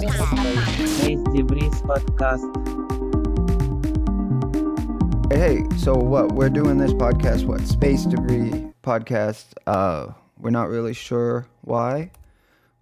[0.00, 2.40] Space Debris Podcast.
[5.30, 6.32] Hey, so what?
[6.32, 7.60] We're doing this podcast, what?
[7.66, 9.52] Space Debris Podcast.
[9.66, 12.10] Uh, we're not really sure why.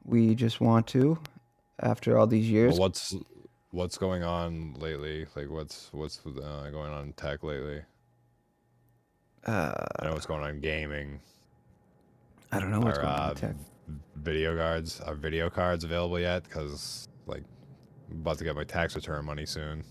[0.04, 1.18] We just want to
[1.80, 2.74] after all these years.
[2.74, 3.16] Well, what's
[3.72, 5.26] what's going on lately?
[5.34, 7.82] Like, what's what's uh, going on in tech lately?
[9.44, 11.18] uh, I know what's going on in gaming.
[12.52, 13.56] I don't know what's Are going on uh, in tech.
[14.16, 16.44] video cards are video cards available yet?
[16.44, 17.44] Because like,
[18.10, 19.84] I'm about to get my tax return money soon.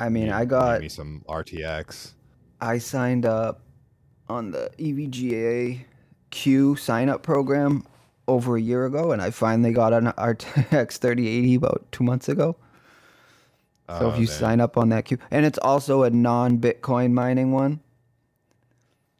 [0.00, 2.12] I mean, Need- I got me some RTX.
[2.60, 3.60] I signed up
[4.28, 5.84] on the EVGA
[6.30, 7.84] Q sign up program
[8.28, 12.56] over a year ago, and I finally got an RTX 3080 about two months ago.
[13.88, 14.34] So if Oh, you damn.
[14.36, 17.80] sign up on that queue, and it's also a non-Bitcoin mining one.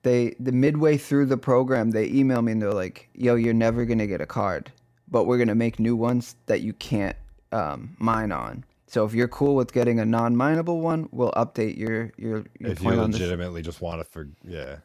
[0.03, 3.85] They the midway through the program, they email me and they're like, "Yo, you're never
[3.85, 4.73] gonna get a card,
[5.13, 7.17] but we're gonna make new ones that you can't
[7.53, 8.65] um, mine on.
[8.89, 12.83] So if you're cool with getting a non-mineable one, we'll update your your, your if
[12.83, 14.79] you legitimately just want to, for yeah,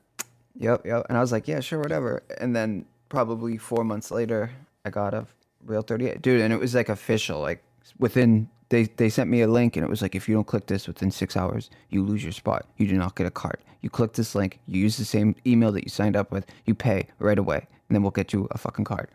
[0.59, 1.05] Yep, yep.
[1.09, 4.51] And I was like, "Yeah, sure, whatever." And then probably four months later,
[4.85, 5.25] I got a
[5.65, 7.63] real 38, dude, and it was like official, like
[7.99, 10.67] within they they sent me a link and it was like if you don't click
[10.67, 13.89] this within six hours you lose your spot you do not get a card you
[13.89, 17.07] click this link you use the same email that you signed up with you pay
[17.19, 19.07] right away and then we'll get you a fucking card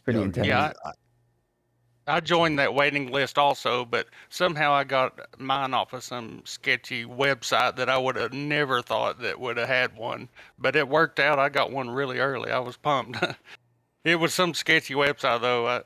[0.00, 0.72] it's pretty intense Yeah,
[2.06, 7.04] I joined that waiting list also, but somehow I got mine off of some sketchy
[7.04, 10.28] website that I would have never thought that would have had one.
[10.58, 11.38] But it worked out.
[11.38, 12.50] I got one really early.
[12.50, 13.22] I was pumped.
[14.04, 15.68] it was some sketchy website though.
[15.68, 15.82] I,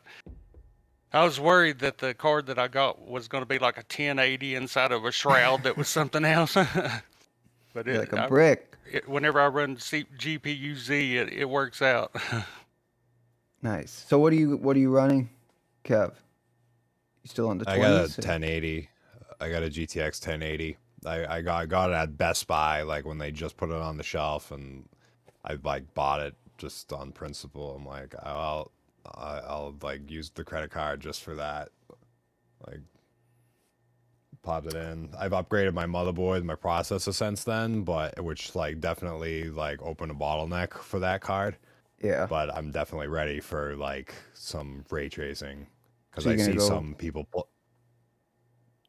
[1.13, 3.81] I was worried that the card that I got was going to be like a
[3.81, 6.55] 1080 inside of a shroud that was something else.
[7.75, 11.45] but it, like a I- brick it, whenever I run C- GPU Z, it, it
[11.49, 12.15] works out.
[13.65, 15.29] Nice so what are you what are you running
[15.85, 16.13] kev
[17.25, 18.89] you still on the 20s I got a 1080.
[19.41, 20.77] I got a GTX 1080.
[21.07, 23.77] I, I got I got it at Best Buy like when they just put it
[23.77, 24.89] on the shelf, and
[25.45, 27.75] I like bought it just on principle.
[27.77, 28.71] I'm like, I'll
[29.15, 31.71] I'll like use the credit card just for that.
[32.67, 32.81] Like,
[34.43, 35.11] popped it in.
[35.19, 40.15] I've upgraded my motherboard, my processor since then, but which like definitely like opened a
[40.15, 41.57] bottleneck for that card.
[42.05, 45.67] Yeah But I'm definitely ready for like some ray tracing
[46.11, 47.49] because So I see go- some people pl-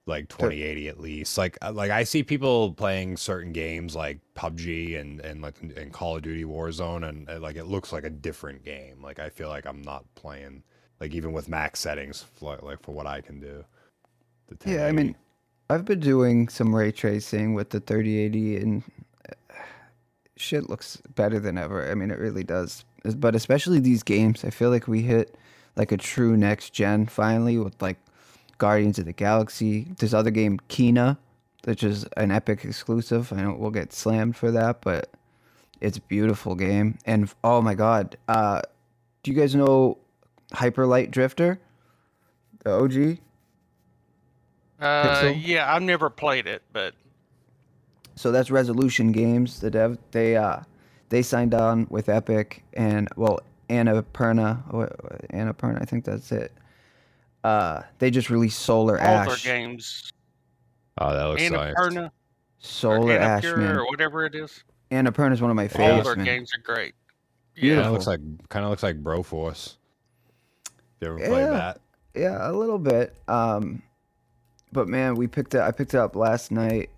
[0.06, 1.38] like 2080 at least.
[1.38, 5.92] Like uh, like I see people playing certain games like PUBG and and like and
[5.92, 9.02] Call of Duty Warzone and, uh, like it looks like a different game.
[9.02, 10.62] Like I feel like I'm not playing
[11.00, 13.66] like even with max settings for, like for what I can do.
[14.66, 15.16] Yeah, I mean,
[15.72, 18.84] I've been doing some ray tracing with the 3080, and
[20.38, 21.90] shit looks better than ever.
[21.90, 22.86] I mean, it really does.
[23.04, 25.38] But especially these games, I feel like we hit
[25.76, 27.98] like a true next gen finally with like
[28.58, 29.88] Guardians of the Galaxy.
[30.00, 31.18] This other game, Kena,
[31.66, 33.32] which is an Epic exclusive.
[33.34, 35.10] I know we'll get slammed for that, but
[35.82, 36.98] it's a beautiful game.
[37.06, 38.62] And oh my god, uh,
[39.24, 39.98] do you guys know
[40.54, 41.60] Hyperlight Drifter?
[42.64, 43.20] The OG.
[44.80, 45.42] uh, Pixel?
[45.44, 46.94] yeah, I've never played it, but
[48.16, 49.60] so that's Resolution Games.
[49.60, 50.62] The dev they uh
[51.10, 53.40] they signed on with Epic and well
[53.70, 54.88] Annapurna or
[55.34, 56.52] Annapurna I think that's it.
[57.44, 59.44] Uh, they just released Solar all their Ash.
[59.44, 60.12] games,
[61.00, 61.74] oh that looks nice.
[61.76, 62.12] Annapurna or
[62.58, 63.76] Solar Ash, Annapurna man.
[63.76, 66.96] or whatever it is, Annapurna is one of my all favorites, their games are great.
[67.56, 69.76] Kind Yeah, of looks like kind of looks like Broforce.
[71.02, 71.50] You ever played Yeah.
[71.52, 71.82] that?
[72.16, 73.14] Yeah, a little bit.
[73.28, 73.84] Um,
[74.72, 75.62] but man, we picked it.
[75.62, 76.90] I picked it up last night.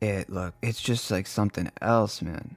[0.00, 2.56] It look, it's just like something else, man.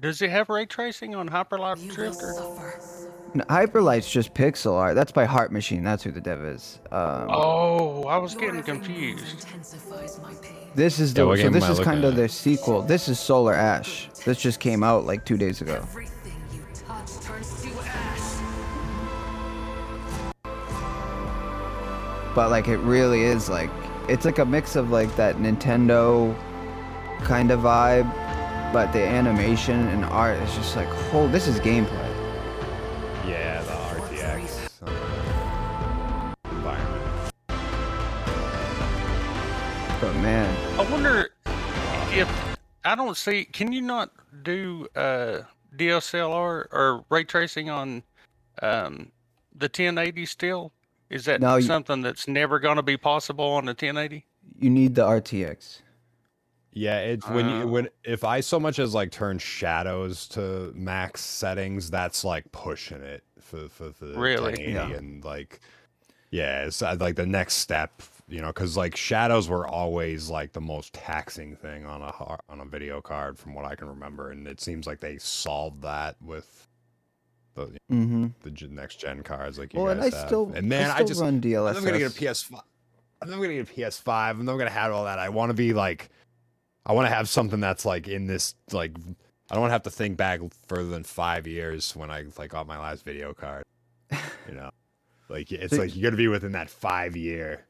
[0.00, 2.32] does it have ray tracing on Hyperlight Drifter?
[3.34, 4.94] No, Hyperlight's just pixel art.
[4.94, 5.84] That's by Heart Machine.
[5.84, 6.80] That's who the dev is.
[6.90, 9.24] Um, Oh, I was getting confused.
[9.44, 10.52] Intensifies my pain.
[10.74, 12.16] This is the what so this is kind of at?
[12.16, 12.82] their sequel.
[12.82, 14.08] This is Solar Ash.
[14.24, 15.74] This just came out like two days ago.
[15.76, 18.20] Everything you touch turns to ash.
[22.34, 23.70] But like it really is like
[24.08, 26.36] it's like a mix of like that Nintendo
[27.24, 28.12] kind of vibe,
[28.72, 32.12] but the animation and art is just like oh this is gameplay.
[33.26, 37.32] Yeah, the RTX uh, environment.
[40.00, 41.30] But man, I wonder
[42.12, 43.44] if I don't see.
[43.44, 44.12] Can you not
[44.44, 45.40] do uh,
[45.76, 48.04] DSLR or ray tracing on
[48.62, 49.10] um,
[49.52, 50.72] the 1080 still?
[51.10, 54.26] Is that No, you- something that's never going to be possible on the 1080?
[54.58, 55.80] you need the RTX.
[56.72, 57.58] Yeah, it's when Uh.
[57.60, 62.50] you when if I so much as like turn shadows to max settings, that's like
[62.52, 64.52] pushing it for for, for the Really?
[64.52, 64.96] 1080 Yeah.
[64.98, 65.60] and like
[66.30, 70.52] yeah, it's uh, like the next step, you know, because like shadows were always like
[70.52, 72.12] the most taxing thing on a
[72.48, 75.82] on a video card from what I can remember, and it seems like they solved
[75.82, 76.68] that with
[77.56, 78.26] the Mm-hmm.
[78.42, 80.28] the next gen cards like you Well, and I guys have.
[80.28, 81.76] still, and man, I I, just run DLSS.
[81.76, 82.60] I'm gonna get a PS5.
[83.22, 84.30] I'm never gonna get a PS5.
[84.30, 85.18] I'm never gonna have all that.
[85.18, 86.10] I want to be like,
[86.84, 88.92] I want to have something that's like in this like.
[89.50, 92.50] I don't want to have to think back further than five years when I like
[92.50, 93.62] got my last video card.
[94.48, 94.70] You know,
[95.28, 97.64] like it's So- like you're gonna be within that five year.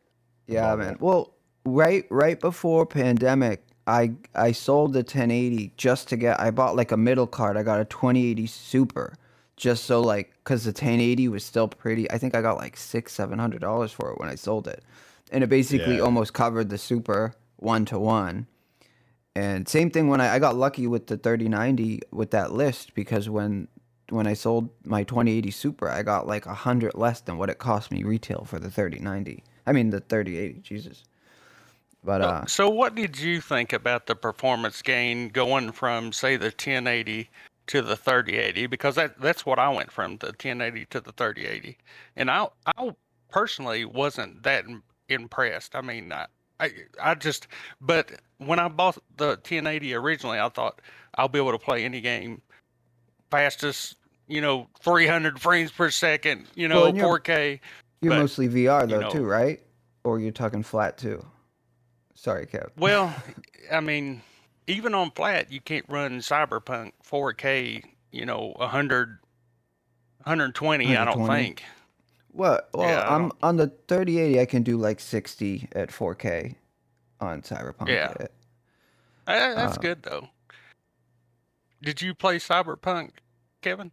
[0.46, 0.84] Yeah, bubble.
[0.84, 0.96] man.
[1.00, 1.34] Well,
[1.66, 6.92] right right before pandemic, I I sold the 1080 just to get I bought like
[6.92, 7.56] a middle card.
[7.56, 9.14] I got a 2080 Super
[9.56, 12.10] just so like cuz the 1080 was still pretty.
[12.10, 14.84] I think I got like 6 700 dollars for it when I sold it.
[15.32, 16.02] And it basically Yeah.
[16.02, 18.46] almost covered the Super 1 to 1.
[19.36, 23.28] And same thing when I, I got lucky with the 3090 with that list because
[23.30, 23.68] when
[24.10, 27.58] when I sold my 2080 Super, I got like a hundred less than what it
[27.58, 29.44] cost me retail for the 3090.
[29.66, 31.04] I mean the 3080, Jesus.
[32.04, 36.46] But uh, so, what did you think about the performance gain going from, say, the
[36.46, 37.28] 1080
[37.68, 38.66] to the 3080?
[38.66, 41.76] Because that that's what I went from the 1080 to the 3080,
[42.16, 42.90] and I I
[43.30, 44.64] personally wasn't that
[45.08, 45.74] impressed.
[45.74, 46.26] I mean, I,
[46.60, 46.70] I
[47.02, 47.48] I just
[47.80, 50.80] but when I bought the 1080 originally, I thought
[51.16, 52.42] I'll be able to play any game
[53.30, 53.96] fastest,
[54.28, 57.60] you know, 300 frames per second, you know, Well, you're- 4K.
[58.00, 59.60] you're but, mostly VR you though know- too, right?
[60.04, 61.24] Or you're talking flat too.
[62.14, 62.70] Sorry, Kev.
[62.76, 63.12] Well,
[63.72, 64.22] I mean,
[64.66, 69.18] even on flat, you can't run Cyberpunk 4K, you know, 100,
[70.24, 71.62] 120, I don't think.
[72.32, 74.40] Well, well, Yeah, I I'm on the 3080.
[74.40, 76.54] I can do like 60 at 4K
[77.20, 77.88] on Cyberpunk.
[77.88, 78.12] Yeah.
[79.26, 80.28] Uh, that's Uh, good, though.
[81.82, 83.10] Did you play Cyberpunk,
[83.62, 83.90] Kevin?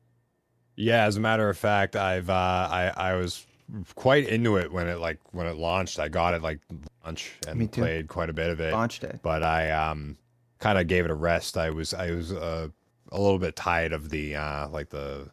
[0.76, 2.34] Yeah, as a matter of fact, I've uh,
[2.72, 3.46] I I was
[3.94, 6.00] quite into it when it like when it launched.
[6.00, 6.60] I got it like
[7.06, 7.82] launch and Me too.
[7.82, 8.74] played quite a bit of it.
[8.74, 9.20] Launch day.
[9.22, 10.18] but I um
[10.64, 11.58] kind of gave it a rest.
[11.58, 12.70] I was I was uh,
[13.12, 15.30] a little bit tired of the uh like the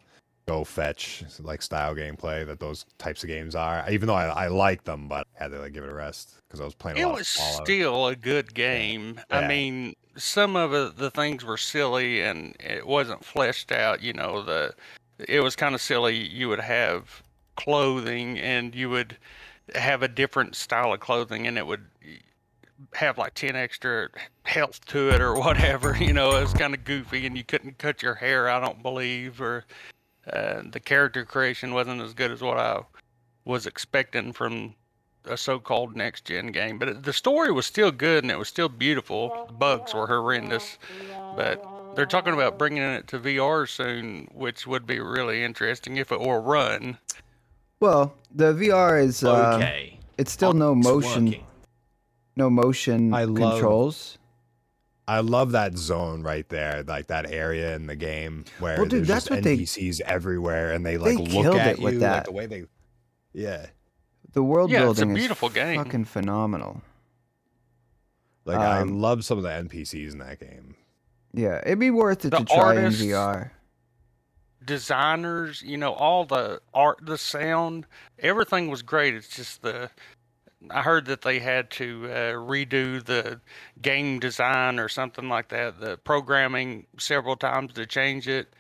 [0.49, 3.89] go fetch like style gameplay that those types of games are.
[3.89, 6.35] Even though I, I like them, but I had to like give it a rest
[6.49, 9.21] because I was playing a It was of still a good game.
[9.31, 9.49] I Yeah.
[9.49, 14.03] mean, some of it, the things were silly and it wasn't fleshed out.
[14.03, 14.75] You know, the
[15.29, 16.17] it was kind of silly.
[16.17, 17.23] You would have
[17.55, 19.17] clothing and you would
[19.77, 21.87] have a different style of clothing, and it would
[22.95, 24.09] have like ten extra
[24.45, 25.97] health to it or whatever.
[25.97, 28.49] You know, it was kind of goofy, and you couldn't cut your hair.
[28.49, 29.65] I don't believe, or
[30.33, 32.81] uh, the character creation wasn't as good as what I
[33.45, 34.75] was expecting from
[35.27, 38.49] a so-called next gen game, but it- the story was still good and it was
[38.49, 39.31] still beautiful.
[39.49, 40.79] The bugs were horrendous,
[41.37, 41.63] but
[41.95, 46.21] they're talking about bringing it to VR soon, which would be really interesting if it
[46.21, 46.99] will run.
[47.81, 49.99] Well, the VR is uh, okay.
[50.17, 51.45] it's still no motion, working.
[52.37, 54.17] No motion I love- controls.
[55.09, 59.01] I love that zone right there, like that area in the game where Well, dude,
[59.01, 61.79] there's that's just what they- NPCs everywhere, and they like they look killed at it
[61.81, 62.17] with that.
[62.17, 62.65] like the way they,
[63.33, 63.67] yeah,
[64.33, 65.83] The world Yeah, it's a building beautiful is game.
[65.83, 66.83] fucking phenomenal.
[68.45, 70.77] like I Um, love some of the NPCs in that game.
[71.33, 73.51] Yeah, it'd be worth it The to try artists- in VR.
[74.65, 77.87] Designers, you know, all the art, the sound,
[78.19, 79.15] everything was great.
[79.15, 79.91] It's just the
[80.69, 83.41] I heard that they had to uh, redo the
[83.81, 88.53] game design or something like that, the programming several times to change it.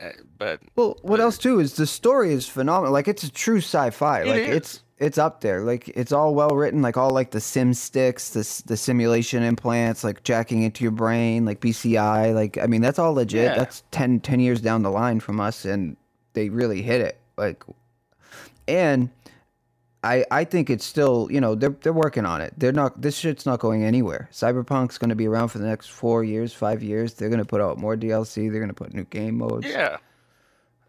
[0.00, 2.92] Uh, but Well, what else too is the story is phenomenal.
[2.92, 4.22] Like it's a true sci-fi.
[4.22, 4.56] It like is.
[4.56, 5.62] it's it's up there.
[5.62, 6.80] Like it's all well written.
[6.82, 11.44] Like all like the sim sticks, the the simulation implants, like jacking into your brain,
[11.44, 12.34] like BCI.
[12.34, 13.44] Like I mean, that's all legit.
[13.44, 13.56] Yeah.
[13.56, 15.96] That's 10, 10 years down the line from us, and
[16.32, 17.18] they really hit it.
[17.36, 17.62] Like,
[18.68, 19.10] and
[20.06, 22.54] I I think it's still you know they're they're working on it.
[22.56, 24.28] They're not this shit's not going anywhere.
[24.32, 27.14] Cyberpunk's going to be around for the next four years, five years.
[27.14, 28.50] They're going to put out more DLC.
[28.50, 29.66] They're going to put new game modes.
[29.66, 29.96] yeah,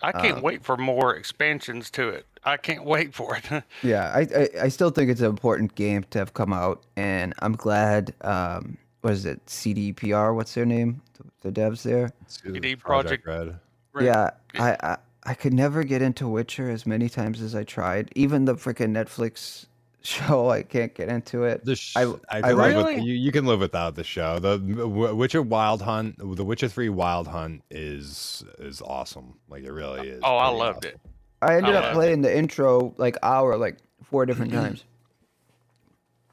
[0.02, 2.26] I can't Um, wait for more expansions to it.
[2.44, 3.64] I can't wait for it.
[3.84, 7.34] Yeah, I, I I still think it's an important game to have come out, and
[7.40, 8.14] I'm glad.
[8.22, 9.46] Um, what is it?
[9.46, 10.34] CDPR?
[10.36, 11.02] What's their name?
[11.42, 12.12] The, the devs there.
[12.28, 13.60] CD Project Projekt Red.
[13.94, 14.06] Right.
[14.06, 14.98] Yeah, I, I
[15.28, 18.12] I could never get into Witcher as many times as I tried.
[18.16, 19.66] Even the freaking Netflix
[20.02, 21.66] show, I can't get into it.
[21.66, 24.40] The sh- I- I, I can live with, you, you can live without the show.
[24.40, 29.34] The W- Witcher Wild Hunt, the Witcher Three Wild Hunt is is awesome.
[29.50, 30.22] Like it really is.
[30.24, 30.92] Oh, I loved awesome.
[31.04, 31.12] it.
[31.42, 34.86] I ended I up loved playing the intro like hour, like four different times.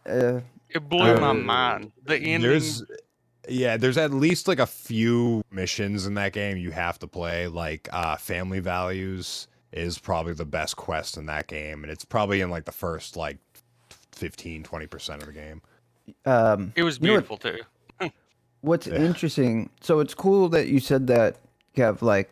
[0.08, 1.92] Uh, It blew my Uh, mind.
[2.04, 2.42] The ending.
[2.42, 2.82] There's
[3.48, 7.46] Yeah, there's at least like a few missions in that game you have to play.
[7.48, 12.40] Like uh Family Values is probably the best quest in that game, and it's probably
[12.40, 13.38] in like the first like
[14.12, 15.60] 15, 20% of the game.
[16.24, 18.10] Um, It was You know what- beautiful too.
[18.60, 18.94] What's Yeah.
[18.96, 19.70] interesting?
[19.80, 21.36] So it's cool that you said that,
[21.76, 22.02] Kev.
[22.02, 22.30] Like,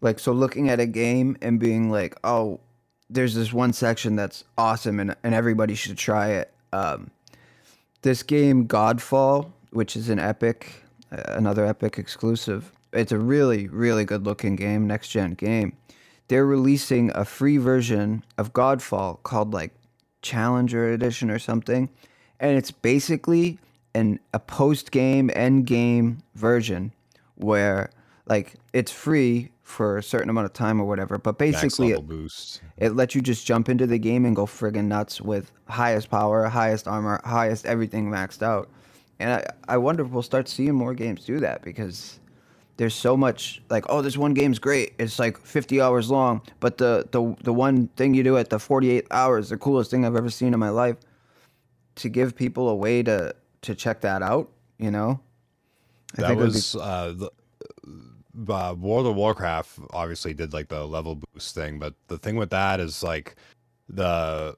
[0.00, 2.60] like so looking at a game and being like, oh,
[3.10, 6.52] there's this one section that's awesome and and everybody should try it.
[6.72, 7.10] Um,
[8.02, 12.72] this game Godfall, which is an Epic, another Epic exclusive.
[12.92, 15.76] It's a really really good looking game, next gen game.
[16.28, 19.72] They're releasing a free version of Godfall called like
[20.22, 21.88] Challenger Edition or something,
[22.40, 23.58] and it's basically
[23.94, 26.92] an a post game end game version
[27.36, 27.90] where
[28.26, 32.60] like it's free for a certain amount of time or whatever, but basically it, boost.
[32.76, 36.44] it lets you just jump into the game and go friggin' nuts with highest power,
[36.44, 38.70] highest armor, highest everything maxed out.
[39.18, 42.20] And I, I wonder if we'll start seeing more games do that because
[42.76, 44.94] there's so much like, oh, this one game's great.
[44.98, 48.58] It's like 50 hours long, but the, the, the one thing you do at the
[48.58, 50.96] 48 hours, the coolest thing I've ever seen in my life.
[51.96, 55.18] To give people a way to, to check that out, you know?
[56.18, 57.30] I that think it be- was uh, the,
[58.52, 62.50] uh, World of Warcraft obviously did like the level boost thing, but the thing with
[62.50, 63.36] that is like
[63.88, 64.56] the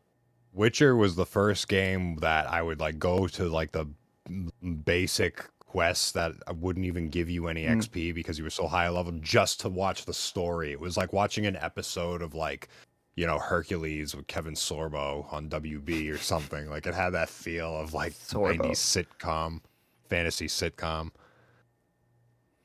[0.53, 3.87] Witcher was the first game that I would like go to like the
[4.85, 7.77] basic quests that wouldn't even give you any Mm.
[7.77, 10.73] XP because you were so high level just to watch the story.
[10.73, 12.69] It was like watching an episode of like
[13.17, 16.71] you know Hercules with Kevin Sorbo on WB or something.
[16.71, 18.57] Like it had that feel of like Sorbo.
[18.57, 19.61] 90s sitcom,
[20.09, 21.11] fantasy sitcom.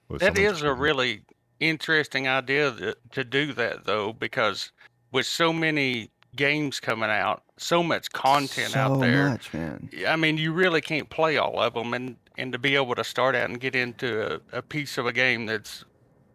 [0.10, 1.24] with That someone is a really
[1.60, 4.72] interesting idea that, to do that though, because
[5.12, 9.26] with so many games coming out, so much content so out there.
[9.28, 9.90] So much, man.
[10.08, 13.04] I mean, you really can't play all of them, and and to be able to
[13.04, 15.86] start out and get into a, a piece of a game that's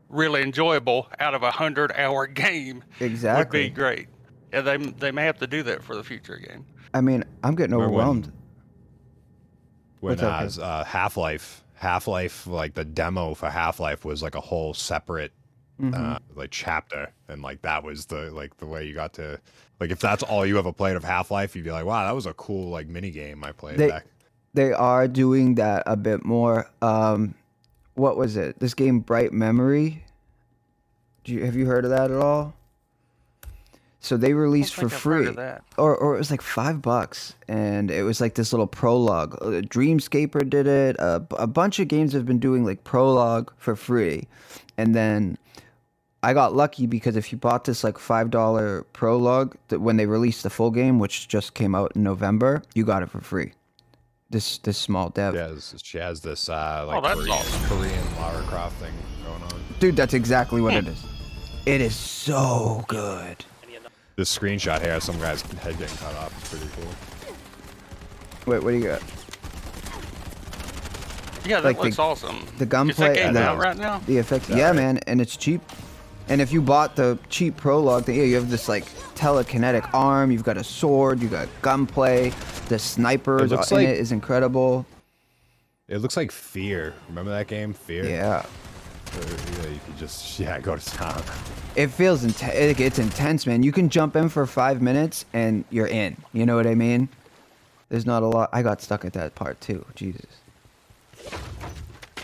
[0.09, 3.61] really enjoyable out of a hundred hour game Exactly.
[3.65, 4.09] would be great.
[4.53, 6.65] Yeah, they they may have to do that for the future game.
[6.95, 8.33] I mean, I'm getting Remember when- overwhelmed.
[10.01, 14.05] when What's up, uh, uh, Half Life, Half Life, like the demo for Half Life
[14.05, 15.33] was like a whole separate
[15.81, 15.95] Mhm.
[15.95, 19.41] uh, like chapter, and like that was the like the way you got to
[19.81, 22.15] like if that's all you ever played of Half Life, you'd be like, wow, that
[22.15, 24.07] was a cool like mini game I played They- back.
[24.55, 26.69] they are doing that a bit more.
[26.83, 27.35] Um,
[27.95, 28.59] what was it?
[28.61, 30.05] This game, Bright Memory.
[31.25, 32.55] Do you, have you heard of that at all?
[34.01, 35.29] So they released for I've free,
[35.77, 39.35] or or it was like five bucks, and it was like this little prologue.
[39.43, 40.97] Uh, Dreamscaper did it.
[41.01, 44.29] A, a bunch of games have been doing like prologue for free,
[44.79, 45.37] and then
[46.23, 50.07] I got lucky because if you bought this like five dollar prologue, that when they
[50.07, 53.53] released the full game, which just came out in November, you got it for free.
[54.31, 57.65] This this small dev, She has, she has this uh, like Oh, that's Korean, awesome.
[57.79, 58.93] Korean Lara Croft thing
[59.25, 59.51] going on.
[59.79, 59.97] dude.
[59.97, 61.03] That's exactly what it is.
[61.67, 63.45] It is so good.
[64.17, 66.37] This screenshot here, some guy's head getting cut off.
[66.41, 68.53] It's pretty cool.
[68.53, 69.03] Wait, what do you got?
[71.47, 72.45] Yeah, that Like the- looks awesome.
[72.59, 74.01] The Is gunplay that game the, out right now?
[74.07, 74.49] the effects.
[74.51, 74.77] Yeah, Yeah, right.
[74.77, 75.63] man, and it's cheap.
[76.29, 80.31] And if you bought the cheap prologue, then yeah, you have this like telekinetic arm.
[80.31, 81.21] You've got a sword.
[81.21, 82.33] You got gunplay.
[82.69, 84.85] The snipers looks uh, in like- it is incredible.
[85.89, 86.93] It looks like Fear.
[87.09, 88.05] Remember that game, Fear?
[88.07, 88.43] Yeah,
[89.15, 89.25] Where,
[89.65, 91.23] yeah, you could just yeah go to town.
[91.77, 92.55] it feels intense.
[92.55, 93.63] It, it's intense, man.
[93.63, 96.19] You can jump in for five minutes and you're in.
[96.35, 97.09] You know what I mean?
[97.89, 98.51] There's not a lot.
[98.53, 99.83] I got stuck at that part too.
[99.95, 100.27] Jesus.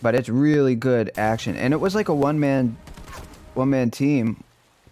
[0.03, 2.77] But it's really good action, and it was like a one man,
[3.55, 4.43] one man team,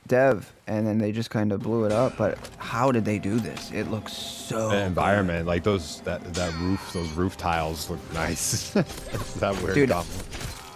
[0.07, 2.17] dev, and then they just kind of blew it up.
[2.17, 3.71] But how did they do this?
[3.73, 4.69] It looks so.
[4.71, 8.71] the environment, like those that that roof, those roof tiles look nice.
[9.41, 10.29] that weird Dude, compliment.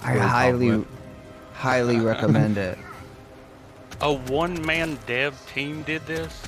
[0.03, 0.89] I Weird highly, compliment.
[1.55, 2.79] highly recommend it.
[4.03, 6.43] A one man dev team did this?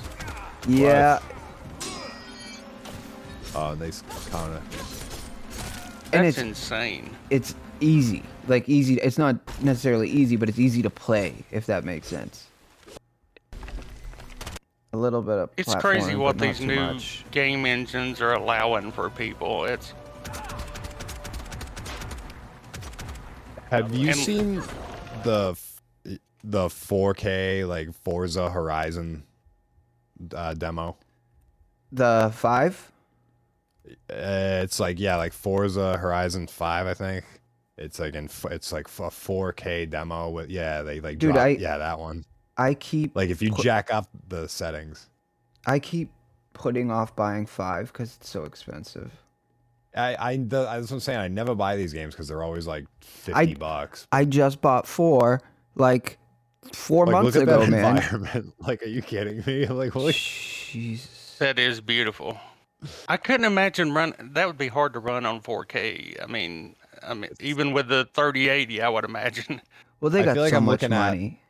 [0.68, 1.20] Yeah,
[3.54, 3.90] Oh, they
[4.30, 6.08] kind of.
[6.12, 7.10] and That's it's insane.
[7.30, 8.22] it's easy.
[8.46, 8.94] Like easy.
[8.94, 12.46] It's not necessarily easy, but it's easy to play if that makes sense.
[14.92, 15.50] A little bit of.
[15.56, 17.24] It's crazy what these new much.
[17.30, 19.64] game engines are allowing for people.
[19.64, 19.92] It's
[23.70, 24.62] Have you And- seen
[25.24, 25.54] the
[26.44, 29.24] the 4K like Forza Horizon
[30.34, 30.96] uh, demo?
[31.92, 32.90] The five.
[34.10, 37.24] Uh, it's like yeah, like Forza Horizon Five, I think.
[37.78, 41.48] It's like in it's like a 4K demo with yeah, they like Dude, drop- I-
[41.50, 42.24] yeah that one.
[42.56, 45.08] I keep Like if you Qu- jack up the settings.
[45.66, 46.10] I keep
[46.54, 49.12] putting off buying five because it's so expensive.
[49.96, 51.18] I I the, that's what I'm saying.
[51.20, 54.06] I never buy these games because they're always like fifty I- bucks.
[54.12, 55.40] I just bought four
[55.76, 56.18] like
[56.72, 57.96] four Like, months look at ago, that man.
[57.98, 58.54] environment.
[58.60, 59.66] Like, are you kidding me?
[59.68, 61.36] Like, holy Jesus.
[61.38, 62.38] That is beautiful.
[63.08, 64.14] I couldn't imagine run.
[64.20, 66.22] That would be hard to run on 4K.
[66.22, 69.60] I mean, I mean, even with the 3080, I would imagine.
[70.00, 71.40] Well, they I got feel like so I'm much looking at- money.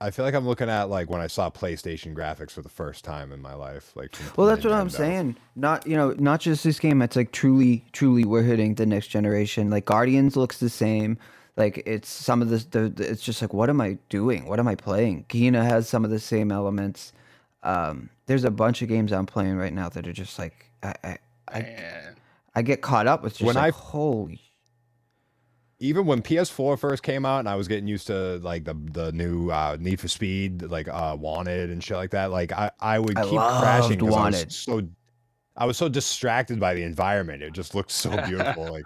[0.00, 3.04] I feel like I'm looking at like when I saw PlayStation graphics for the first
[3.04, 3.92] time in my life.
[3.94, 4.92] Like, Well, that's what I'm Nintendo.
[4.92, 5.36] saying.
[5.56, 7.02] Not you know, not just this game.
[7.02, 9.68] It's like truly, truly, we're hitting the next generation.
[9.68, 11.18] Like Guardians looks the same.
[11.58, 12.64] Like it's some of this.
[12.64, 14.46] The, the, it's just like, what am I doing?
[14.46, 15.26] What am I playing?
[15.28, 17.12] Kena has some of the same elements.
[17.62, 20.94] Um, there's a bunch of games I'm playing right now that are just like I,
[21.04, 21.76] I, I,
[22.54, 24.40] I get caught up with just When like I- holy.
[25.82, 29.12] Even when PS4 first came out, and I was getting used to like the the
[29.12, 32.30] new uh, Need for Speed, like uh, Wanted and shit like that.
[32.30, 34.82] Like I, I would I keep crashing loved 'cause I was so
[35.56, 37.42] I was so distracted by the environment.
[37.42, 38.70] It just looked so beautiful.
[38.70, 38.84] like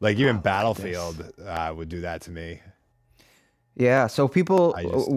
[0.00, 2.60] like even Oh, Battlefield uh, would do that to me.
[3.76, 5.10] Yeah, so people, just-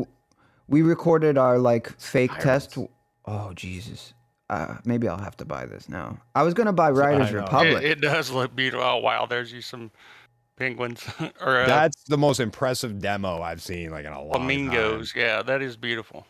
[0.67, 2.77] we recorded our like fake test.
[3.25, 4.13] Oh Jesus,
[4.51, 6.19] uh, maybe I'll have to buy this now.
[6.35, 7.83] I was gonna buy Riders Republic.
[7.83, 8.85] it, it does look beautiful.
[8.85, 9.89] Oh wow, there's you some
[10.59, 11.03] penguins
[11.41, 15.13] or uh, That's the most impressive demo I've seen like in a long flamingos.
[15.13, 15.21] time.
[15.21, 16.27] Yeah, that is beautiful.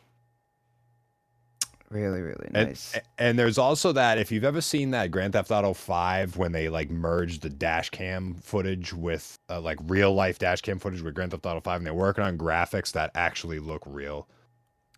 [1.90, 2.96] really, really And, nice.
[3.18, 6.70] and there's also that if you've ever seen that Grand Theft Auto 5 when they
[6.70, 11.16] like merged the dash cam footage with uh, like real life dash cam footage with
[11.16, 14.28] Grand Theft Auto 5 and they're working on graphics that actually look real.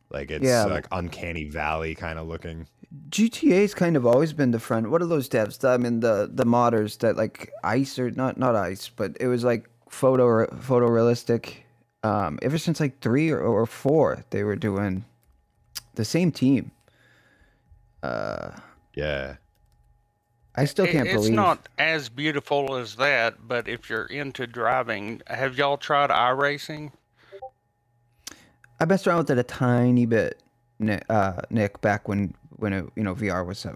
[0.09, 0.65] Like it's Yeah.
[0.65, 2.67] like uncanny valley kind of looking.
[3.10, 4.89] GTA's kind of always been the front.
[4.89, 5.60] What are those devs?
[5.60, 9.27] The- I mean, the the modders that like ice or not not ice, but it
[9.27, 11.55] was like photo photorealistic.
[12.03, 15.05] Um, ever since like three or, or four, they were doing
[15.95, 16.71] the same team.
[18.01, 18.51] Uh,
[18.95, 19.36] Yeah.
[20.55, 21.29] I still can't it's believe.
[21.29, 26.91] It's not as beautiful as that, but if you're into driving, have y'all tried iRacing?
[28.79, 30.42] I messed around with it a tiny bit,
[30.81, 33.75] Nick, uh, Nick back when when it, you know VR was, uh,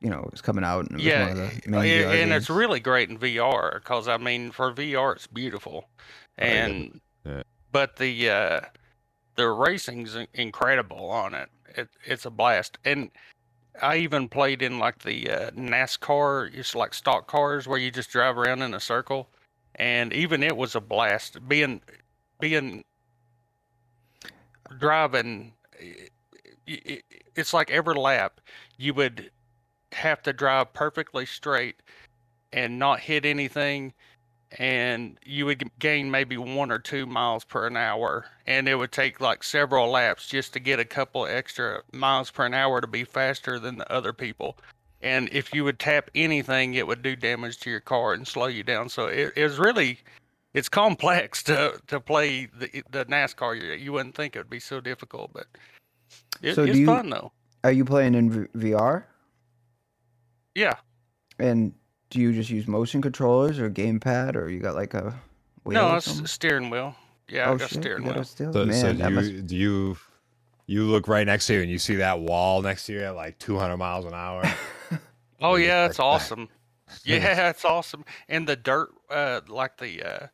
[0.00, 2.12] you know, it was coming out and it was Yeah, one of the main yeah,
[2.12, 5.88] VR and it's really great in VR because I mean, for VR, it's beautiful,
[6.42, 6.72] Oh, yeah.
[6.72, 7.42] and Yeah.
[7.72, 8.60] but the uh,
[9.36, 11.48] the racing's incredible on it.
[11.76, 13.10] It it's a blast, and
[13.80, 18.10] I even played in like the uh, NASCAR, it's like stock cars where you just
[18.10, 19.28] drive around in a circle,
[19.74, 21.46] and even it was a blast.
[21.48, 21.82] Being
[22.40, 22.84] being
[24.78, 25.52] driving,
[26.68, 28.40] i- i- i- it's like every lap
[28.76, 29.30] you would
[29.92, 31.76] have to drive perfectly straight
[32.52, 33.92] and not hit anything
[34.58, 38.26] and you would gain maybe one or two miles per an hour.
[38.46, 42.46] And it would take like several laps just to get a couple extra miles per
[42.46, 44.56] an hour to be faster than the other people.
[45.02, 48.46] And if you would tap anything it would do damage to your car and slow
[48.46, 48.88] you down.
[48.88, 49.98] So it, it was really
[50.54, 53.80] it's complex to to play the, the nascar.
[53.80, 55.46] You wouldn't think it would be so difficult but
[56.42, 57.32] it, So do it's you- fun though
[57.64, 59.04] Are you playing in v- VR?
[60.54, 60.74] yeah
[61.38, 61.74] And
[62.10, 65.18] do you just use motion controllers or gamepad, or you got like a
[65.64, 66.94] wheel no it's a steering wheel
[67.28, 69.14] yeah oh i got shit, steering you wheel a steering- So, Man, so that do
[69.14, 69.96] must- you do you
[70.68, 73.14] you look right next to you and you see that wall next to you at
[73.14, 74.42] like 200 miles an hour?
[75.38, 76.48] Oh yeah, like it's awesome.
[77.04, 78.06] Yeah, it's awesome.
[78.26, 80.26] And the dirt, uh, like the uh,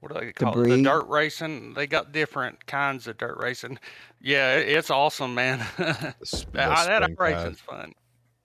[0.00, 0.68] what do they call it?
[0.68, 1.74] The dirt racing.
[1.74, 3.78] They got different kinds of dirt racing.
[4.20, 5.58] Yeah, it's awesome, man.
[5.76, 7.92] The the that that racing's fun.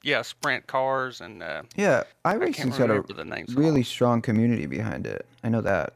[0.02, 3.56] Yeah, sprint cars and uh, yeah, I can't iRacing's got a the names.
[3.56, 3.84] really them.
[3.84, 5.26] strong community behind it.
[5.44, 5.94] I know that.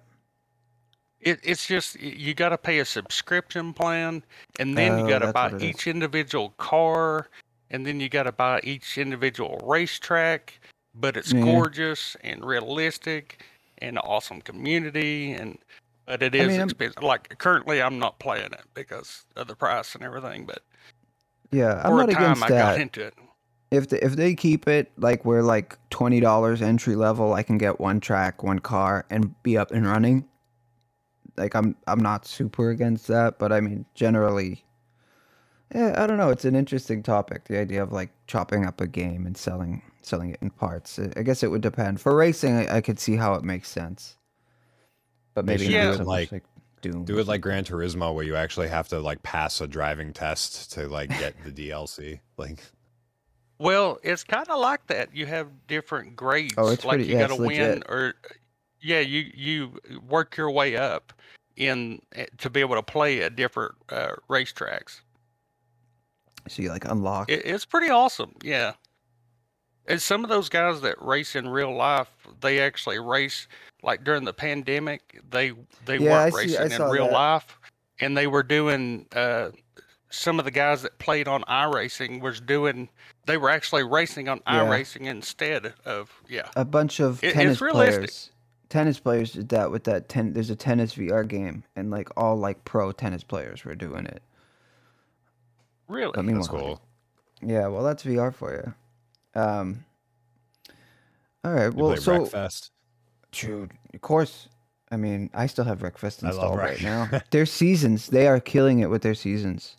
[1.19, 4.23] It, it's just you got to pay a subscription plan,
[4.59, 5.69] and then Oh, you got to buy what it is.
[5.75, 7.27] each individual car,
[7.69, 10.59] and then you got to buy each individual racetrack.
[10.93, 11.43] But it's Yeah.
[11.43, 13.43] gorgeous and realistic,
[13.81, 15.57] and awesome community, and
[16.05, 17.03] but it is I mean, I'm- expensive.
[17.03, 20.45] Like currently, I'm not playing it because of the price and everything.
[20.45, 20.61] But
[21.51, 22.81] Yeah, I'm not against I got that.
[22.81, 23.13] into it.
[23.69, 27.57] If they, if they keep it like we're like twenty dollars entry level, I can
[27.57, 30.25] get one track, one car, and be up and running.
[31.35, 34.63] Like I'm I'm not super against that, but I mean generally,
[35.75, 36.29] yeah, I don't know.
[36.29, 37.43] It's an interesting topic.
[37.49, 40.97] The idea of like chopping up a game and selling selling it in parts.
[40.99, 42.01] I I guess it would depend.
[42.01, 44.17] For racing, I, I could see how it makes sense,
[45.33, 46.43] but maybe should not do so it like- like
[46.81, 47.05] Doom.
[47.05, 50.71] Do it like Gran Turismo, where you actually have to like pass a driving test
[50.73, 52.19] to like get the DLC.
[52.37, 52.59] Like,
[53.57, 55.15] Well, it's kind of like that.
[55.15, 56.53] You have different grades.
[56.55, 57.83] Oh, it's like pretty- you yeah, got to it's win, legit.
[57.89, 58.13] or
[58.79, 61.13] yeah, you you work your way up
[61.55, 65.01] in eh, to be able to play at different uh, racetracks.
[66.47, 67.31] so you like unlock.
[67.31, 68.33] It, it's pretty awesome.
[68.43, 68.73] Yeah,
[69.87, 72.09] And some of those guys that race in real life,
[72.41, 73.47] they actually race
[73.83, 75.21] like during the pandemic.
[75.29, 75.53] They
[75.85, 77.13] they Yeah, weren't I see- racing in real that.
[77.13, 77.57] life,
[77.99, 79.05] and they were doing.
[79.15, 79.51] Uh,
[80.09, 82.87] some of the guys that played on iRacing was doing.
[83.25, 84.61] They were actually racing on Yeah.
[84.65, 86.49] iRacing instead of yeah.
[86.55, 87.95] A bunch of It- it's tennis realistic.
[87.99, 88.31] players.
[88.69, 90.33] Tennis players did that with that ten.
[90.33, 94.21] There's a tennis VR game, and like all like pro tennis players were doing it.
[95.87, 96.81] Really, Let me That's cool.
[97.41, 98.73] Yeah, well, that's VR for you.
[99.37, 99.85] Um.
[101.43, 101.73] All right.
[101.73, 102.71] Well, so Wreckfest?
[103.31, 104.49] Dude, of course.
[104.91, 107.09] I mean, I still have Wreckfest love installed right now.
[107.31, 109.75] their seasons, they are killing it with their seasons.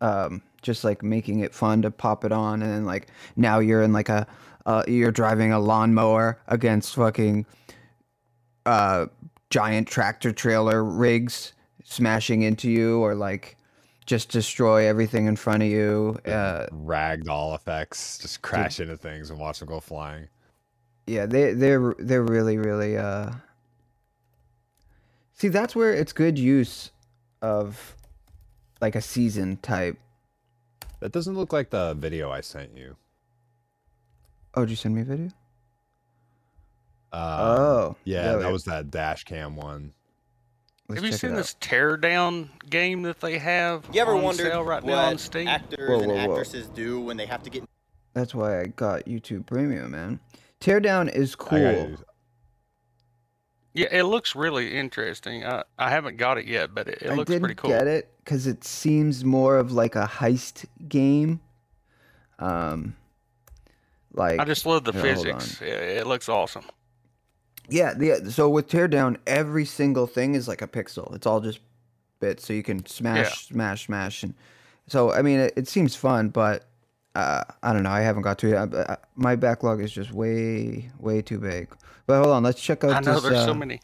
[0.00, 3.82] Um, just like making it fun to pop it on, and then like now you're
[3.82, 4.26] in like a,
[4.66, 7.46] uh, you're driving a lawnmower against fucking,
[8.66, 9.06] uh,
[9.50, 11.52] giant tractor trailer rigs
[11.84, 13.56] smashing into you, or like
[14.06, 16.18] just destroy everything in front of you.
[16.26, 20.28] Uh, Ragdoll effects, just crash into things and watch them go flying.
[21.06, 23.30] yeah they they're they're really really uh
[25.34, 26.90] see that's where it's good use
[27.42, 27.94] of
[28.80, 29.98] like a season type
[31.00, 32.96] That doesn't look like the video I sent you.
[34.54, 35.28] oh did you send me a video
[37.12, 39.92] Uh, oh yeah, that was that dash cam one.
[40.94, 41.36] Let's have you seen out.
[41.36, 45.18] this teardown game that they have You ever on wondered sale right what now on
[45.18, 45.48] Steam?
[45.48, 46.30] actors Whoa, and whoa, whoa.
[46.32, 47.64] actresses do when they have to get
[48.14, 50.20] that's why i got youtube premium man
[50.60, 51.90] teardown is cool
[53.76, 55.44] Yeah, it looks really interesting.
[55.44, 57.70] I, I haven't got it yet, but it, it I looks didn't pretty cool.
[57.70, 61.40] get it because it seems more of like a heist game
[62.38, 62.94] um
[64.12, 65.60] like I just love the Here, physics.
[65.60, 66.64] It, it looks awesome.
[67.68, 71.14] Yeah, the so with teardown, every single thing is like a pixel.
[71.14, 71.60] It's all just
[72.20, 74.34] bits, so you can smash, smash, smash, and
[74.86, 76.64] so I mean, it, it seems fun, but
[77.14, 77.90] uh, I don't know.
[77.90, 78.54] I haven't got to it.
[78.54, 81.68] Uh, uh, My backlog is just way, way too big.
[82.06, 83.80] But hold on, let's check out I know this there's uh, so many.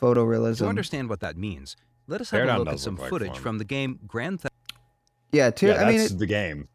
[0.00, 0.58] Photorealism.
[0.58, 0.68] To photorealism.
[0.68, 3.32] understand what that means, let us have Teardown a look at some look like footage
[3.32, 3.40] fun.
[3.42, 4.54] from the game Grand Theft.
[5.32, 5.74] Yeah, tear.
[5.74, 6.68] yeah, I mean, that's it, the game.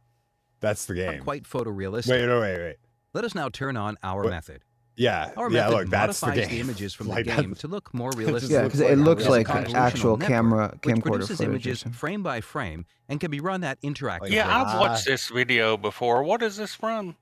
[0.60, 1.24] That's the Not game.
[1.24, 2.10] quite photorealistic.
[2.10, 2.76] Wait, no, wait, wait.
[3.13, 4.32] Let us now turn on our What?
[4.32, 4.62] method.
[4.99, 5.62] Yeah, Our yeah.
[5.62, 6.49] method Look, that's the game.
[6.49, 8.51] the images from Like, the game to look more realistic.
[8.51, 11.47] yeah, because it like looks like convolutional actual network, camera which camcorder produces footage.
[11.47, 14.47] or images frame by frame and can be run at interactive Yeah.
[14.53, 16.23] I've watched this video before.
[16.23, 17.15] What is this from?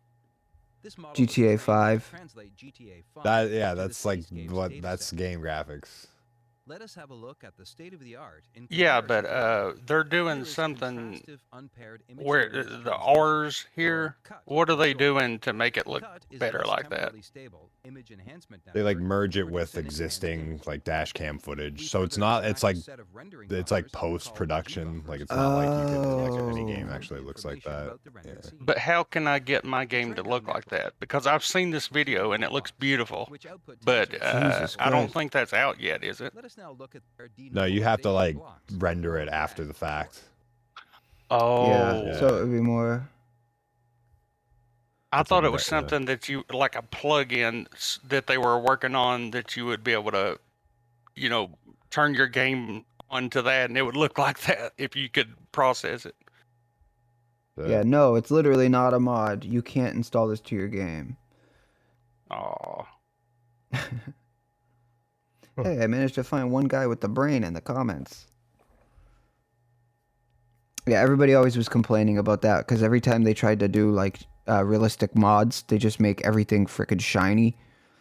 [0.82, 2.10] This model GTA was trained to 5.
[2.10, 6.08] translate GTA 5 That yeah, that's like what that's game graphics.
[6.70, 8.44] Let us have a look at the state of the art.
[8.54, 14.18] In Yeah, but uh, they're doing something contrastive, unpaired image where the R's here.
[14.44, 17.14] What are they doing to make it look Cut is a better like that?
[17.24, 22.18] stable image enhancement They like merge it with existing like dash cam footage, so it's
[22.18, 22.44] not.
[22.46, 25.04] It's like a set of rendering it's like post production.
[25.08, 25.44] Like it's buffers.
[25.44, 26.76] not like you can like any Oh.
[26.76, 27.86] game actually looks like that.
[27.88, 28.52] about the rendered Yeah.
[28.62, 30.94] But how can I get my game to look like that?
[31.00, 33.32] Because I've seen this video and it looks beautiful,
[33.84, 36.34] but uh, I don't think that's out yet, is it?
[36.36, 38.36] Let us now look at their No, you have to like
[38.78, 40.22] render it after the fact.
[41.30, 43.08] Oh, Yeah, so it'd be more.
[45.12, 47.68] I thought it was bit, uh, something that you like a plug-in
[48.08, 50.38] that they were working on that you would be able to,
[51.16, 51.52] you know,
[51.92, 56.06] turn your game onto that and it would look like that if you could process
[56.06, 56.16] it.
[57.58, 59.44] So- Yeah, no, it's literally not a mod.
[59.46, 61.16] You can't install this to your game.
[62.30, 62.86] Oh,
[65.64, 68.28] Hey, I managed to find one guy with the brain in the comments.
[70.86, 74.20] Yeah, everybody always was complaining about that because every time they tried to do like
[74.50, 77.58] uh, realistic mods, they just make everything freaking shiny.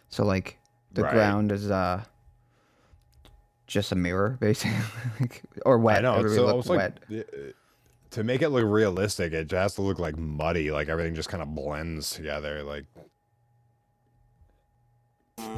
[0.09, 0.57] So like
[0.93, 1.11] the Right.
[1.13, 2.03] ground is uh
[3.67, 4.77] just a mirror basically,
[5.19, 5.97] Like, or wet.
[5.97, 6.13] I know.
[6.15, 6.99] Everybody so, looked it's wet.
[7.09, 7.51] like uh,
[8.11, 10.71] to make it look realistic, it has to look like muddy.
[10.71, 12.63] Like everything just kind of blends together.
[12.63, 12.85] Like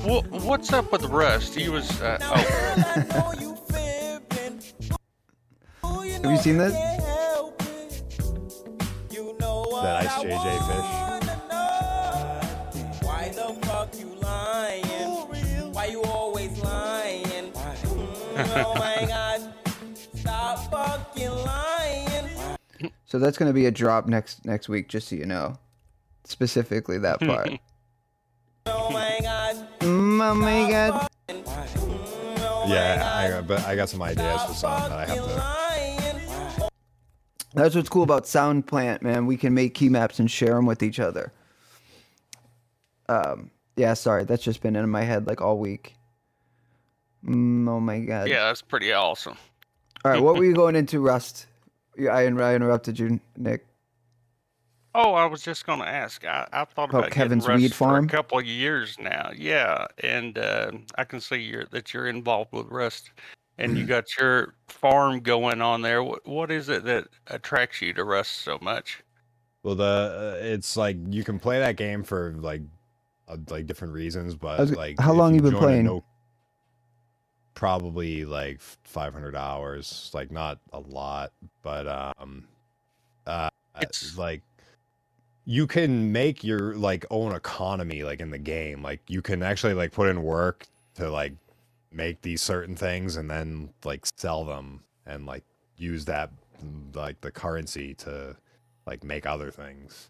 [0.04, 1.54] Wha what's up with Rust?
[1.56, 1.90] He was.
[2.02, 3.36] Uh, oh,
[6.24, 6.74] Have you seen this?
[9.82, 10.90] That ice JJ fish.
[13.04, 15.74] Why the fuck you lying?
[15.74, 17.24] Why you always lying?
[17.24, 19.54] Mm, oh my god.
[20.16, 22.30] Stop fucking lying.
[23.06, 25.58] So that's gonna be a drop next next week, just so you know.
[26.26, 27.50] Specifically that part.
[28.66, 29.56] Oh my god.
[29.80, 31.08] mm, oh my god.
[32.68, 35.69] Yeah, I, but I got some ideas for something that I have to.
[37.54, 39.26] That's what's cool about SoundPlant, man.
[39.26, 41.34] We can make key maps and share them with each other.
[43.08, 45.96] Um, yeah, sorry, that's just been in my head like all week.
[47.26, 48.30] Mm, oh my god.
[48.30, 49.36] yeah, that's pretty awesome.
[50.06, 51.48] All right, what were you going into, Rust?
[52.00, 53.66] I, I interrupted you, Nick.
[54.96, 56.26] Oh, I was just going to ask.
[56.26, 58.08] I, I thought About about Kevin's weed farm?
[58.08, 59.32] for a couple of years now.
[59.36, 63.12] Yeah, and uh, I can see you're, that you're involved with Rust,
[63.60, 66.04] and you got your farm going on there.
[66.04, 69.04] What, what is it that attracts you to Rust so much?
[69.64, 72.62] Well, the uh, it's like you can play that game for like
[73.28, 75.86] uh, like different reasons, but was- like how if long you been playing?
[75.86, 76.04] No,
[77.54, 82.48] probably like 500 hours, like not a lot, but um,
[83.28, 83.50] uh,
[83.82, 84.42] It's- like
[85.46, 88.82] you can make your like own economy like in the game.
[88.82, 91.34] Like you can actually like put in work to like
[91.92, 95.44] make these certain things and then like sell them and like
[95.78, 96.32] use that
[96.94, 98.36] like the currency to
[98.86, 100.10] like make other things.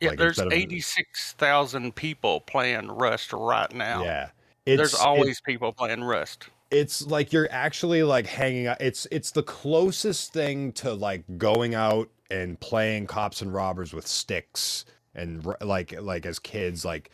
[0.00, 4.02] Yeah, Like, there's instead of- 86,000 people playing Rust right now.
[4.04, 4.30] Yeah.
[4.64, 6.48] There's always people playing Rust.
[6.70, 11.74] it's like you're actually like hanging out it's it's the closest thing to like going
[11.74, 17.10] out and playing cops and robbers with sticks and like like as kids like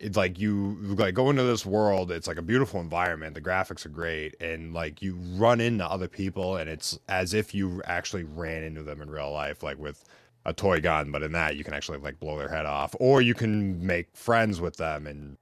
[0.00, 3.86] it's like you like go into this world it's like a beautiful environment the graphics
[3.86, 8.24] are great and like you run into other people and it's as if you actually
[8.24, 10.04] ran into them in real life like with
[10.46, 13.22] a toy gun but in that you can actually like blow their head off or
[13.22, 15.36] you can make friends with them and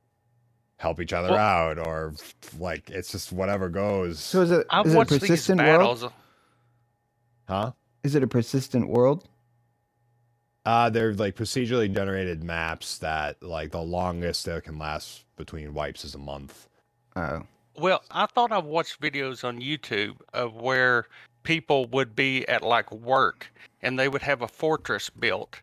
[0.77, 2.15] help each other Well- out or
[2.59, 5.61] like it's just whatever goes So is it I've is it a watched these persistent
[5.61, 6.13] world?
[7.49, 7.73] huh
[8.05, 9.29] Is it a persistent world?
[10.65, 16.05] Uh they're like procedurally generated maps that like the longest that can last between wipes
[16.05, 16.69] is a month
[17.17, 17.47] Oh,
[17.77, 21.09] Well, I thought I've watched videos on YouTube of where
[21.43, 25.61] people would be at like work and they would have a fortress built.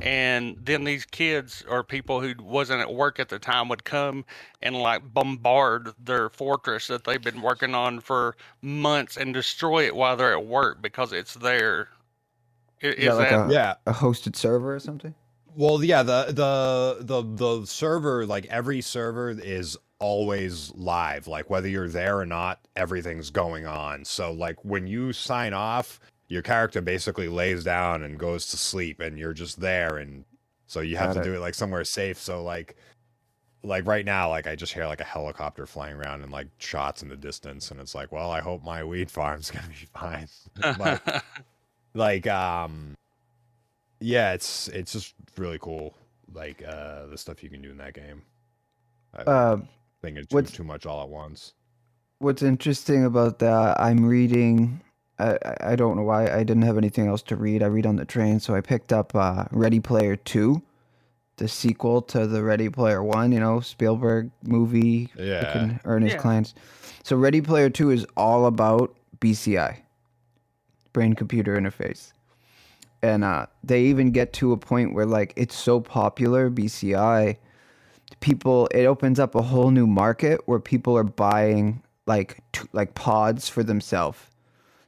[0.00, 4.24] And then these kids or people who wasn't at work at the time would come
[4.62, 9.96] and like bombard their fortress that they've been working on for months and destroy it
[9.96, 11.88] while they're at work because it's there.
[12.82, 15.14] I- Is, that like that a- yeah a hosted server or something?
[15.56, 17.22] well yeah the the the
[17.60, 23.30] the server like every server is always live like whether you're there or not everything's
[23.30, 28.46] going on so like when you sign off your character basically lays down and goes
[28.46, 30.24] to sleep and you're just there and
[30.68, 31.32] so you have Got to it.
[31.32, 32.76] do it like somewhere safe so like
[33.64, 37.02] like right now like i just hear like a helicopter flying around and like shots
[37.02, 40.28] in the distance and it's like well i hope my weed farm's gonna be fine
[40.78, 41.24] but
[41.98, 42.94] like um
[44.00, 45.94] yeah it's it's just really cool
[46.32, 48.22] like uh the stuff you can do in that game
[49.14, 49.56] i Uh,
[50.02, 51.52] think it's too, what's- too much all at once
[52.20, 53.78] what's interesting about that?
[53.80, 54.80] I'm reading.
[55.20, 57.62] I, I- I don't know why I didn't have anything else to read.
[57.62, 60.60] I read on the train, so I picked up uh, Ready Player Two,
[61.36, 63.30] the sequel to the Ready Player One.
[63.30, 65.10] You know, Spielberg movie.
[65.16, 65.44] Yeah.
[65.44, 66.22] Fucking Ernest Yeah.
[66.22, 66.54] Clines.
[67.04, 69.76] So Ready Player Two is all about BCI,
[70.98, 72.10] brain computer interface,
[73.02, 77.36] and uh, they even get to a point where like it's so popular BCI,
[78.18, 82.96] people it opens up a whole new market where people are buying like t- like
[82.96, 84.18] pods for themselves.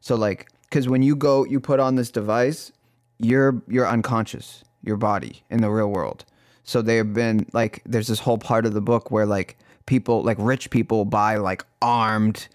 [0.00, 2.72] So like cuz when you go you put on this device,
[3.20, 6.24] you're you're unconscious, your body in the real world.
[6.64, 10.24] So they have been like there's this whole part of the book where like people
[10.24, 12.48] like rich people buy like armed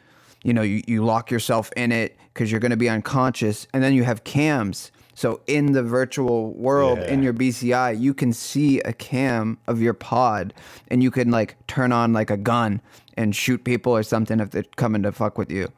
[0.43, 3.81] you know you, you lock yourself in it because you're going to be unconscious and
[3.81, 4.91] then you have cams.
[5.15, 9.93] So in the virtual world in your bci you can see a cam of your
[9.93, 10.53] pod
[10.89, 12.81] and you can like turn on like a gun
[13.15, 15.71] and shoot people or something if they're coming to fuck with you.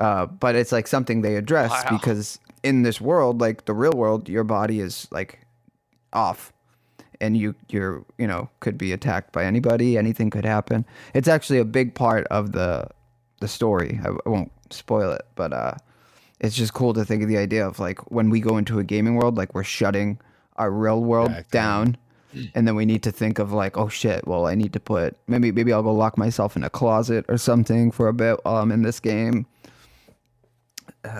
[0.00, 1.96] Uh, but it's like something they address Wow.
[1.96, 5.38] because in this world like the real world your body is like
[6.12, 6.52] off
[7.20, 10.84] and you you're you know could be attacked by anybody anything could happen.
[11.14, 12.88] It's actually a big part of the
[13.40, 14.00] the story.
[14.04, 15.74] I, I won't spoil it but uh
[16.40, 18.84] it's just cool to think of the idea of like when we go into a
[18.84, 20.18] gaming world like we're shutting
[20.56, 21.96] our real world Back down
[22.54, 25.16] and then we need to think of like oh shit well i need to put
[25.26, 28.56] maybe maybe i'll go lock myself in a closet or something for a bit while
[28.56, 29.46] i'm in this game.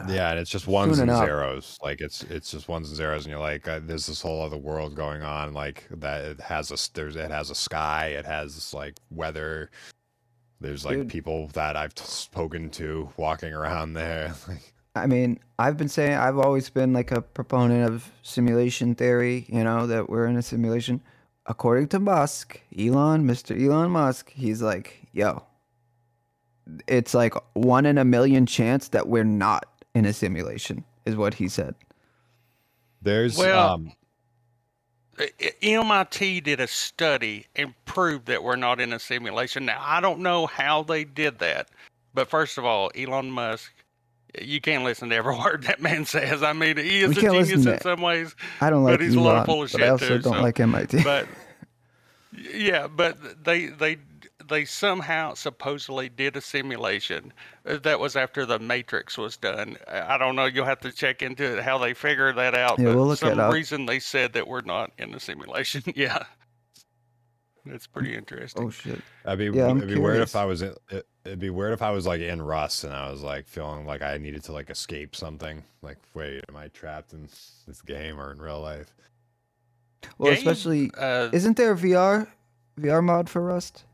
[0.09, 1.25] Yeah and it's just ones and up.
[1.25, 1.79] zeros.
[1.83, 4.57] Like it's it's just ones and zeros and you're like uh, there's this whole other
[4.57, 8.75] world going on like that it has a there's it has a sky it has
[8.75, 9.71] like weather
[10.61, 11.09] there's like Dude.
[11.09, 14.35] people that i've t- spoken to walking around there
[14.95, 19.63] I mean, I've been saying I've always been like a proponent of simulation theory, you
[19.63, 21.01] know, that we're in a simulation.
[21.47, 23.55] According to Musk, Elon, Mr.
[23.63, 25.45] Elon Musk, he's like, yo,
[26.89, 31.35] it's like one in a million chance that we're not in a simulation, is what
[31.35, 31.77] he said.
[33.01, 33.98] there's Well, um I- I-
[35.63, 39.65] MIT did a study and proved that we're not in a simulation.
[39.67, 41.69] Now, I don't know how they did that,
[42.15, 43.73] but first of all, Elon Musk
[44.43, 46.43] you can't listen to every word that man says.
[46.43, 49.15] I mean, he is We a genius in some ways, I don't like but he's
[49.15, 50.19] a lot Elon, full of but I also too.
[50.19, 51.03] don't so- like MIT.
[51.03, 51.27] but
[52.55, 53.97] yeah, but they they
[54.47, 57.33] they somehow supposedly did a simulation.
[57.67, 59.77] Uh, That was after the Matrix was done.
[59.89, 60.45] I I don't know.
[60.47, 62.79] You'll have to check into it how they figured that out.
[62.79, 63.53] Yeah, but we'll look some it up.
[63.53, 65.83] reason they said that we're not in the simulation.
[65.97, 66.25] yeah,
[67.67, 68.65] that's pretty interesting.
[68.65, 69.01] oh shit.
[69.27, 71.73] I'd be, Yeah, I'm it'd be weird if I was in, it, it'd be weird
[71.73, 74.53] if I was like in Rust and I was like feeling like I needed to
[74.53, 75.65] like escape something.
[75.83, 77.29] Like, wait, am I trapped in
[77.67, 78.95] this game or in real life?
[80.17, 82.29] Well, Yeah, you- especially Uh, isn't there a VR
[82.81, 83.85] VR mod for Rust?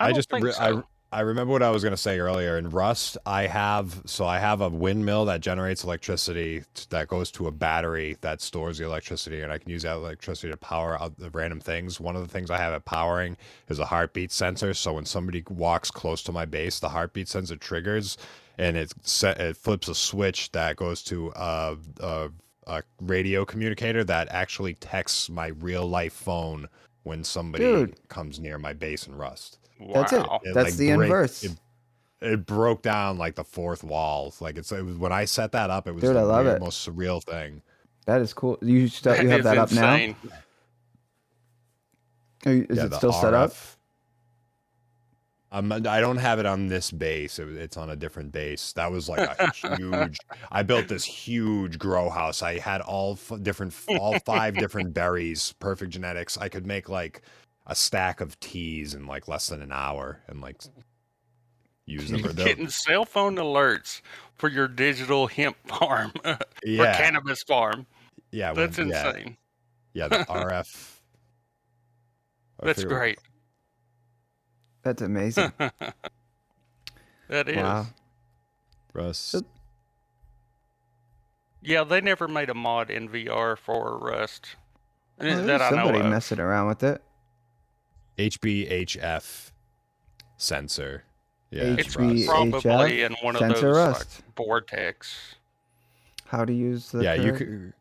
[0.00, 0.84] I, I just re- so.
[1.12, 2.58] I remember what I was gonna say earlier.
[2.58, 7.30] In Rust, I have so I have a windmill that generates electricity t- that goes
[7.32, 11.00] to a battery that stores the electricity, and I can use that electricity to power
[11.00, 12.00] out the random things.
[12.00, 13.36] One of the things I have it powering
[13.68, 14.74] is a heartbeat sensor.
[14.74, 18.18] So when somebody walks close to my base, the heartbeat sensor triggers,
[18.58, 22.30] and it set it flips a switch that goes to a, a,
[22.66, 26.68] a radio communicator that actually texts my real life phone
[27.04, 28.08] when somebody Dude.
[28.08, 29.60] comes near my base in Rust.
[29.92, 30.18] That's it.
[30.20, 30.40] Wow.
[30.44, 31.44] It, That's like, the break- inverse.
[31.44, 31.52] It,
[32.20, 34.32] it broke down like the fourth wall.
[34.40, 36.44] Like it's it was, when I set that up, it was Dude, the I love
[36.46, 36.64] weird- it.
[36.64, 37.62] most surreal thing.
[38.06, 38.58] That is cool.
[38.62, 39.94] You still you have that up now?
[39.94, 40.16] insane.
[42.46, 43.50] Are you- Is Yeah, it the still set up?
[43.50, 43.72] RF.
[45.52, 47.38] Um, I don't have it on this base.
[47.38, 48.72] It, it's on a different base.
[48.72, 50.18] That was like a huge.
[50.50, 52.42] I built this huge grow house.
[52.42, 56.36] I had all f- different, all five different berries, perfect genetics.
[56.36, 57.22] I could make like
[57.66, 60.62] a stack of teas in like less than an hour, and like
[61.86, 62.20] use them.
[62.20, 64.00] You're for the- getting cell phone alerts
[64.34, 67.86] for your digital hemp farm or yeah, cannabis farm.
[68.30, 68.84] yeah, That's yeah.
[68.84, 69.36] insane.
[69.94, 70.92] Yeah, the RF.
[72.62, 73.18] That's forget- great.
[74.82, 75.52] That's amazing.
[77.28, 77.56] That is.
[77.56, 77.86] wow.
[78.92, 79.18] Russ.
[79.18, 79.42] So-
[81.60, 84.54] Yeah, they never made a mod in VR for Rust.
[85.18, 86.06] Well, that there's I know somebody of.
[86.06, 87.02] messing around with it.
[88.18, 89.50] HBHF
[90.36, 91.04] sensor.
[91.50, 92.10] Yeah, It's it's Rust.
[92.14, 92.26] HB
[92.62, 94.22] probably in one of Sensor those like, Rust.
[94.36, 95.34] vortex.
[96.26, 97.38] How to use the yeah, you card?
[97.38, 97.72] could.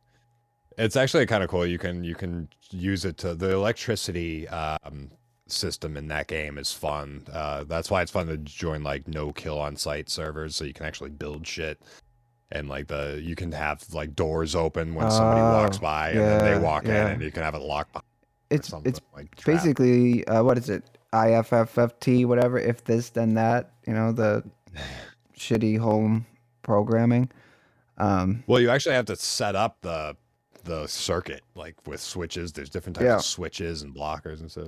[0.78, 1.66] It's actually kind of cool.
[1.66, 5.10] You can you can use it to the electricity um,
[5.48, 7.24] system in that game is fun.
[7.32, 10.74] Uh, that's why it's fun to join like no kill on site servers, so you
[10.74, 11.82] can actually build shit.
[12.52, 16.20] And like the you can have like doors open when somebody walks Oh, by, and
[16.20, 17.06] then they walk yeah.
[17.08, 17.94] in, and you can have it locked.
[17.94, 18.15] behind or
[18.56, 20.84] It's it's like basically uh, what is it?
[21.14, 22.58] IFTTT, whatever.
[22.60, 23.72] If this, then that.
[23.88, 24.44] You know the
[25.38, 26.26] shitty home
[26.64, 27.30] programming.
[27.98, 30.16] Um, Well, you actually have to set up the
[30.64, 32.52] the circuit like with switches.
[32.54, 33.16] There's different types Yeah.
[33.18, 34.68] of switches and blockers and stuff.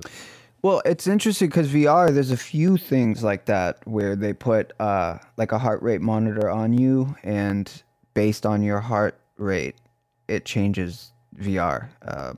[0.62, 5.18] Well, it's interesting because VR, there's a few things like that where they put uh,
[5.36, 7.70] like a heart rate monitor on you, and
[8.14, 9.76] based on your heart rate,
[10.26, 12.36] it changes VR, um,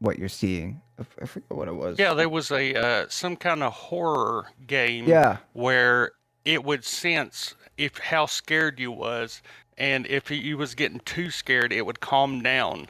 [0.00, 0.80] what you're seeing.
[1.20, 1.98] I forget what it was.
[1.98, 5.38] Yeah, there was a uh, some kind of horror game Yeah.
[5.52, 6.12] where
[6.44, 9.42] it would sense if how scared you was,
[9.76, 12.88] and if you was getting too scared, it would calm down.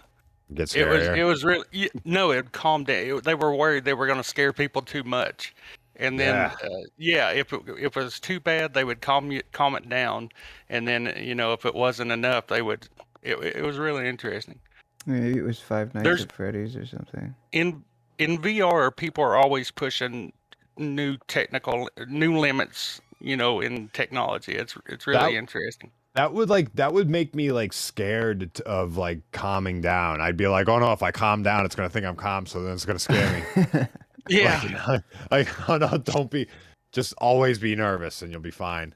[0.55, 1.17] Gets It was scarier.
[1.19, 2.97] it was really y- no, it calmed down.
[3.19, 5.55] It- they were worried they were going to scare people too much,
[5.97, 6.55] and then Yeah.
[6.67, 9.87] uh, yeah, if it, if it was too bad, they would calm you calm it
[9.91, 10.31] down,
[10.71, 12.89] and then you know if it wasn't enough, they would.
[13.23, 14.59] It, it was really interesting.
[15.07, 17.35] Maybe it was Five Nights There's- at Freddy's or something.
[17.53, 17.85] in
[18.19, 20.33] in VR, people are always pushing
[20.77, 23.01] new technical new limits.
[23.21, 25.91] You know, in technology, it's it's really That- interesting.
[26.15, 30.21] That would like that would make me like scared of like calming down.
[30.21, 32.63] I'd be like, oh no, if I calm down, it's gonna think I'm calm, so
[32.63, 33.81] then it's gonna scare me.
[34.31, 36.49] Yeah, Like, like, oh no, don't be.
[36.93, 38.95] Just always be nervous, and you'll be fine.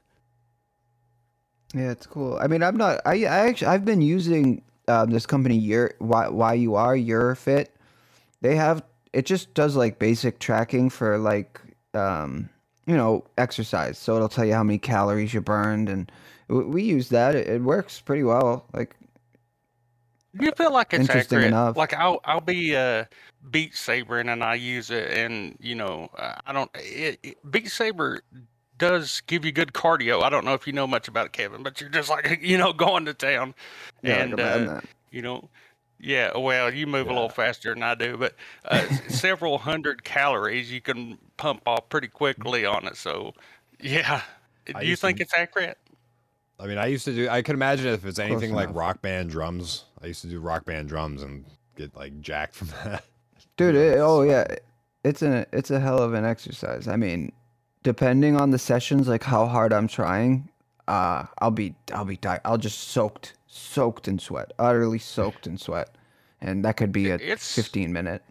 [1.73, 2.37] Yeah, it's cool.
[2.39, 3.01] I mean, I'm not.
[3.05, 7.35] I, I actually I've been using um, this company your why why you are YUR
[7.35, 7.75] fit.
[8.41, 11.59] They have it just does like basic tracking for like
[11.93, 12.49] um
[12.85, 13.97] you know exercise.
[13.97, 16.11] So it'll tell you how many calories you burned, and
[16.47, 17.35] we use that.
[17.35, 18.65] It, it works pretty well.
[18.73, 18.95] Like
[20.39, 21.53] you feel like it's Interesting accurate.
[21.53, 21.77] enough.
[21.77, 23.05] Like I'll I'll be uh,
[23.51, 26.71] Beat Sabering and I use it, and you know uh, I don't.
[26.75, 28.21] It, it, Beat Saber
[28.77, 30.23] does give you good cardio.
[30.23, 32.57] I don't know if you know much about it, Kevin, but you're just like you
[32.57, 33.53] know going to town,
[34.01, 35.49] yeah, and uh, you know
[35.99, 40.69] yeah well you move a little faster than i do but uh, several hundred calories
[40.69, 43.33] you can pump off pretty quickly on it so
[43.79, 44.21] yeah
[44.75, 45.77] I do you used to- think it's accurate
[46.59, 47.27] I mean, I used to do.
[47.27, 48.77] I could imagine if it's anything like enough.
[48.77, 49.85] rock band drums.
[50.01, 51.43] I used to do rock band drums and
[51.75, 53.03] get like jacked from that.
[53.57, 53.75] dude.
[53.75, 54.45] It, oh yeah,
[55.03, 56.87] it's a it's a hell of an exercise.
[56.87, 57.33] I mean,
[57.83, 60.49] depending on the sessions, like how hard I'm trying,
[60.87, 65.57] uh, I'll be I'll be di- I'll just soaked soaked in sweat, utterly soaked in
[65.57, 65.95] sweat,
[66.41, 68.23] and that could be a It's- 15 minute.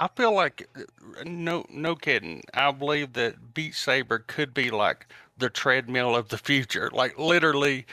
[0.00, 0.80] I feel like uh,
[1.24, 2.42] no no kidding.
[2.54, 5.06] I believe that Beat Saber could be like
[5.38, 6.90] the treadmill of the future.
[6.92, 7.86] Like literally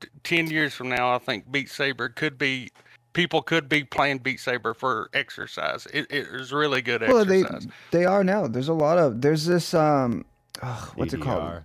[0.00, 2.70] t- 10 years from now I think Beat Saber could be
[3.16, 5.86] people could be playing Beat Saber for exercise.
[5.86, 7.66] It, it is really good Well, they exercise.
[7.90, 8.46] they are now.
[8.46, 10.26] There's a lot of there's this um,
[10.62, 11.62] ugh, what's it called?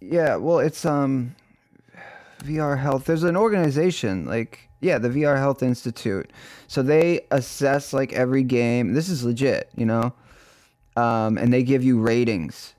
[0.00, 1.36] Yeah, well, it's um,
[2.40, 3.04] VR Health.
[3.04, 6.30] There's an organization like yeah, the VR Health Institute.
[6.66, 8.92] So they assess like every game.
[8.94, 10.12] This is legit, you know,
[10.96, 12.74] um, and they give you ratings,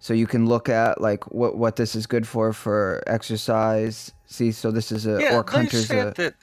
[0.00, 4.12] so you can look at like what what this is good for for exercise.
[4.26, 6.34] See, so this is a yeah, Orc they Hunter's said a, that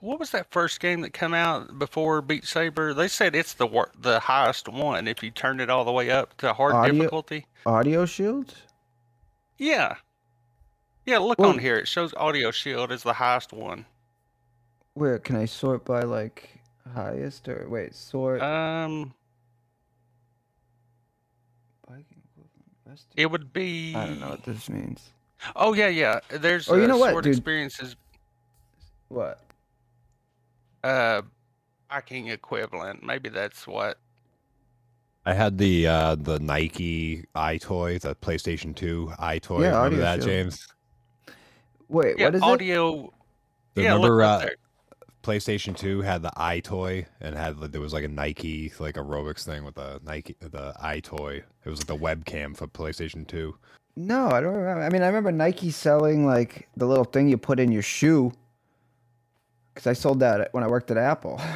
[0.00, 2.92] what, was that first game that came out before Beat Saber?
[2.94, 6.10] They said it's the wor- the highest one if you turn it all the way
[6.10, 7.46] up to hard Audio- difficulty.
[7.66, 8.54] audio shield.
[9.58, 9.96] Yeah.
[11.06, 11.76] Yeah, look Well- on here.
[11.76, 13.86] It shows Audio Shield is the highest one.
[14.94, 16.60] Where can I sort by like
[16.94, 18.42] highest or wait sort?
[18.42, 19.14] Um,
[21.86, 23.94] by equivalent, best- it would be.
[23.94, 25.10] I don't know what this means.
[25.56, 26.20] Oh yeah, yeah.
[26.28, 27.34] There's Oh, you know what, dude?
[27.34, 27.96] experiences.
[29.08, 29.40] What?
[30.82, 31.22] Uh,
[31.90, 33.02] Viking equivalent.
[33.02, 33.98] Maybe that's what.
[35.26, 39.62] I had the uh the Nike EyeToy, the PlayStation 2 EyeToy.
[39.62, 40.26] Yeah, Remember audio that, shield.
[40.28, 40.68] James?
[41.88, 42.44] Wait, Yeah, what is it?
[42.44, 43.12] audio.
[43.76, 44.46] Yeah, Remember look uh.
[45.22, 49.44] PlayStation 2 had the EyeToy and had like, there was like a Nike like aerobics
[49.44, 51.42] thing with the Nike the EyeToy.
[51.64, 53.54] It was like the webcam for PlayStation 2.
[53.96, 54.82] No, I don't remember.
[54.82, 58.32] I mean, I remember Nike selling like the little thing you put in your shoe.
[59.80, 61.40] Because I sold that when I worked at Apple.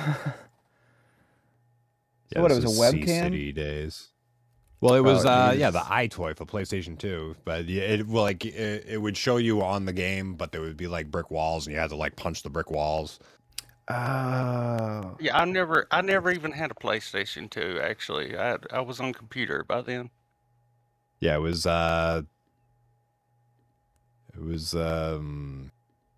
[2.35, 3.07] Yeah, what, it was is a webcam?
[3.07, 4.09] C-City days.
[4.81, 5.85] Well, it was Oh, uh yeah, the is.
[5.85, 10.35] EyeToy for PlayStation 2, but it like it, it would show you on the game,
[10.35, 12.71] but there would be like brick walls and you had to like punch the brick
[12.71, 13.21] walls.
[13.89, 15.17] oh.
[15.21, 17.81] Yeah, I never, I never even had a PlayStation 2.
[17.83, 20.11] Actually, I had, I was on computer by then.
[21.21, 22.23] Yeah, it was uh
[24.35, 25.71] it was um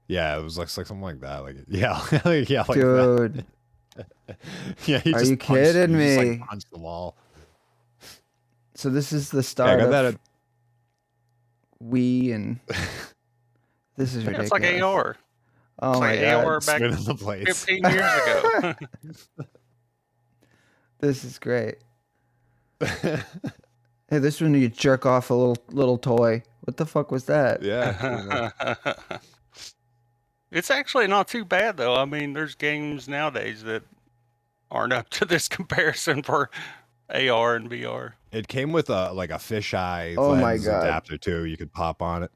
[0.09, 1.39] yeah, it was like, like something like that.
[1.43, 3.33] Like yeah, like, yeah, like that.
[3.33, 3.45] Dude.
[4.87, 7.17] Yeah, he Are just you punched- kidding he just, like, punched the wall.
[8.75, 10.17] So this is the Yeah, I start got of that at
[11.83, 12.61] Wii and
[13.97, 14.51] this is Yeah, ridiculous.
[14.53, 15.17] it's like AR.
[15.81, 16.45] Oh it's my like god.
[16.45, 17.65] AR back spinning the plates.
[17.65, 18.75] 15 years ago.
[20.99, 21.77] This is great.
[22.81, 26.43] Hey, this one you jerk off a little little toy.
[26.63, 27.63] What the fuck was that?
[27.63, 28.83] yeah.
[30.57, 31.95] It's actually not too bad though.
[31.95, 33.83] I mean, there's games nowadays that
[34.71, 36.51] aren't up to this comparison for
[37.11, 38.15] AR and VR.
[38.33, 40.83] It came with a like a fisheye Oh my lens God.
[40.85, 41.45] adapter too.
[41.45, 42.31] You could pop on it.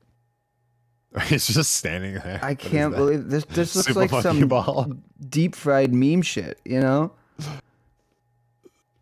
[1.30, 2.38] It's just standing there.
[2.40, 3.44] I can't believe this.
[3.46, 4.92] This looks Super like some Ball.
[5.28, 6.60] deep fried meme shit.
[6.64, 7.12] You know?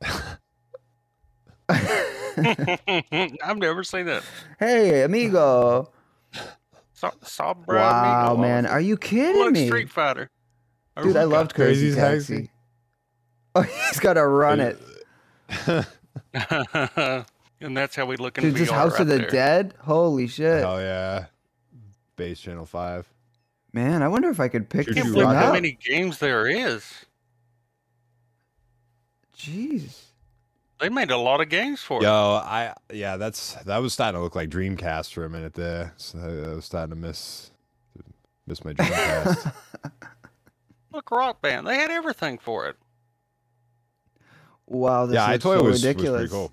[1.68, 4.22] I've never seen that.
[4.58, 5.90] Hey, amigo.
[6.98, 8.40] Saw, saw Brad Wow, Meagle.
[8.40, 10.30] man, are you kidding Look, me, Street Fighter.
[11.00, 11.16] dude?
[11.16, 12.34] I loved Crazy, Crazy Taxi.
[12.34, 12.50] Taxi.
[13.54, 14.80] Oh, he's got to run it,
[17.60, 18.54] and that's how we look in dude.
[18.54, 19.30] VR This House right of the there.
[19.30, 19.74] Dead.
[19.82, 21.26] Holy shit, Hell yeah.
[22.16, 23.08] Space Channel 5.
[23.72, 24.02] man!
[24.02, 26.48] I wonder if I could pick Choo I this can't believe how many games there
[26.48, 26.84] is.
[29.36, 30.00] Jeez.
[30.80, 32.04] They made a lot of games for it.
[32.04, 35.92] Yo, I yeah, that's that was starting to look like Dreamcast for a minute there.
[35.96, 37.50] So I was starting to miss
[38.46, 39.52] miss my Dreamcast.
[40.92, 41.66] Look, Rock Band.
[41.66, 42.76] They had everything for it.
[44.66, 46.18] Wow, this yeah, I looks told so was, was ridiculous.
[46.20, 46.52] pretty cool.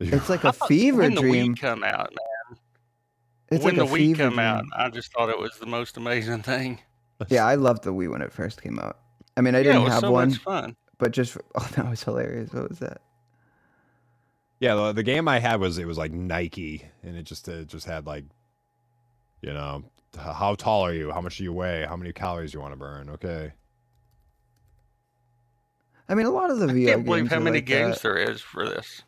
[0.00, 1.54] It's like a thought fever when dream.
[1.54, 2.58] the Wii come out, man,
[3.50, 4.64] It's when like the a Wii fever come out.
[4.76, 6.80] I just thought it was the most amazing thing.
[7.28, 8.98] Yeah, I loved the Wii when it first came out.
[9.36, 10.76] I mean, I yeah, didn't was have so one, much fun.
[11.02, 12.52] But just for, oh, that was hilarious.
[12.52, 13.00] What was that?
[14.60, 17.66] Yeah, the, the game I had was it was like Nike, and it just it
[17.66, 18.24] just had like,
[19.40, 19.82] you know,
[20.16, 21.10] how tall are you?
[21.10, 21.84] How much do you weigh?
[21.88, 23.10] How many calories you want to burn?
[23.10, 23.52] Okay.
[26.08, 27.94] I mean, a lot of the I VR can't believe games how many like games
[27.96, 28.02] that.
[28.04, 29.02] there is for this.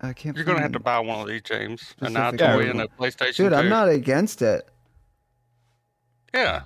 [0.00, 0.34] I can't.
[0.34, 1.94] You're gonna have to buy one of these, James.
[2.00, 2.68] An Specific EyeToy one.
[2.68, 3.56] and a PlayStation Dude, 2.
[3.56, 4.66] I'm not against it.
[6.32, 6.62] Yeah.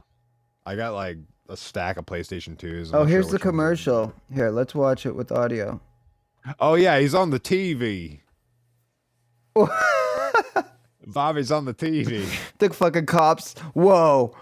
[0.64, 1.18] I got like
[1.50, 2.88] a stack of PlayStation 2s.
[2.90, 4.14] I'm Oh, not sure here's the commercial.
[4.32, 5.80] Here, let's watch it with audio.
[6.58, 8.20] Oh yeah, he's on the TV.
[11.06, 12.24] Bobby's on the TV.
[12.58, 13.54] the fucking cops.
[13.74, 14.34] Whoa.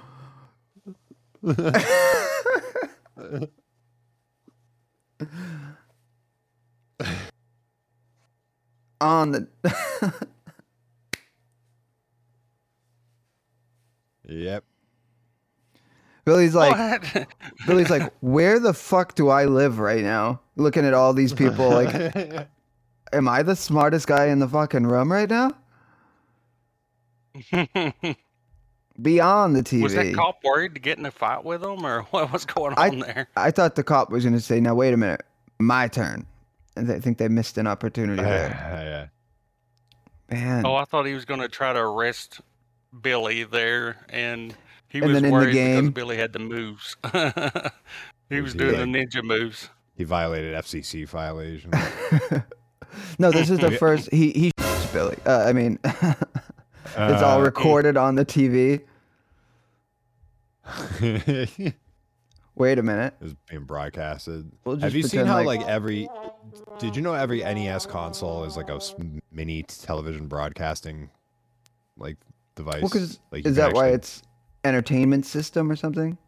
[9.01, 9.49] on the.
[14.25, 14.65] Yep.
[16.29, 17.27] Billy's like,
[17.67, 20.41] Billy's like, where the fuck do I live right now?
[20.57, 21.89] Looking at all these people, like,
[23.15, 25.53] am I the smartest guy in the fucking room right now?
[29.01, 29.83] Beyond the TV.
[29.83, 32.75] Was that cop worried to get in a fight with him, or what was going
[32.77, 33.29] I- on there?
[33.37, 35.23] I thought the cop was gonna say, "Now wait a minute,
[35.59, 36.27] my turn,"
[36.77, 39.09] and I think they missed an opportunity there.
[40.31, 40.37] yeah.
[40.37, 42.43] Man, Oh, I thought he was going to try to arrest
[43.01, 44.55] Billy there, and
[44.89, 46.97] he And was then in the worried game- because Billy had the moves.
[48.31, 49.71] he was he doing like- the ninja moves.
[49.97, 51.71] He violated FCC violation.
[53.19, 54.11] no, this is the first.
[54.13, 54.53] He he
[54.93, 55.17] Billy.
[55.27, 58.83] Uh, I mean, it's all Uh, recorded on the TV.
[62.55, 63.15] Wait a minute.
[63.21, 64.51] was being broadcasted.
[64.65, 66.09] We'll Have you seen how like- like every?
[66.79, 68.81] Did you know every NES console is like a
[69.31, 71.11] mini television broadcasting,
[71.97, 72.17] like
[72.57, 72.83] device?
[72.83, 72.91] Well,
[73.31, 74.23] like is can that why it's
[74.69, 76.19] entertainment system or something?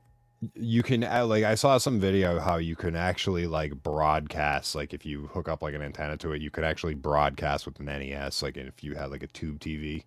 [0.54, 4.94] you can uh, like I saw some video how you can actually like broadcast like
[4.94, 7.86] if you hook up like an antenna to it you could actually broadcast with an
[7.86, 10.04] NES like if you had like a tube TV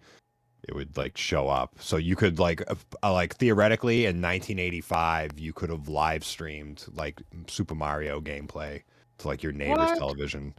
[0.67, 5.37] it would like show up so you could like uh, uh, like theoretically in 1985
[5.37, 8.81] you could have live streamed like Super Mario gameplay
[9.19, 9.99] to like your neighbor's What?
[9.99, 10.55] television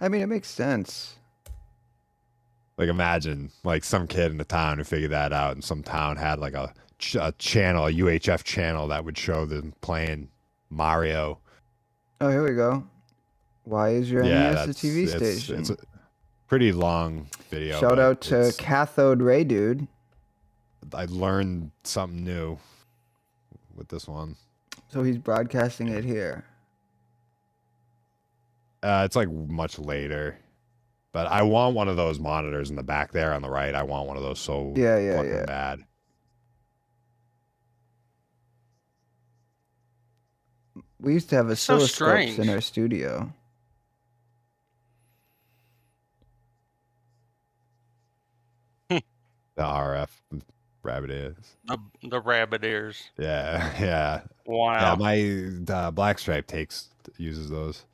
[0.00, 1.16] I mean, it makes sense.
[2.78, 6.16] Like imagine like some kid in the town who figured that out and some town
[6.16, 10.28] had like a, ch- a channel a UHF channel that would show them playing
[10.70, 11.38] Mario
[12.20, 12.84] Oh, here we go.
[13.64, 15.58] Why is your NES a TV it's- station?
[15.60, 15.76] It's a
[16.46, 17.80] pretty long video.
[17.80, 19.88] Shout out to Cathode Ray Dude.
[20.94, 22.58] I learned something new
[23.74, 24.36] with this one.
[24.92, 26.44] So he's broadcasting it here.
[28.82, 30.36] Uh, it's like much later,
[31.12, 33.74] but I want one of those monitors in the back there on the right.
[33.74, 35.44] I want one of those so Yeah, yeah, fucking yeah.
[35.46, 35.84] bad.
[41.00, 42.38] We used to have oscilloscopes strange.
[42.38, 43.32] in our studio.
[49.54, 50.08] The RF
[50.82, 51.56] rabbit ears.
[51.66, 53.02] The, the rabbit ears.
[53.18, 54.72] Yeah, yeah, Wow.
[54.80, 54.94] yeah.
[55.66, 56.88] My uh, Black Stripe takes
[57.18, 57.84] uses those.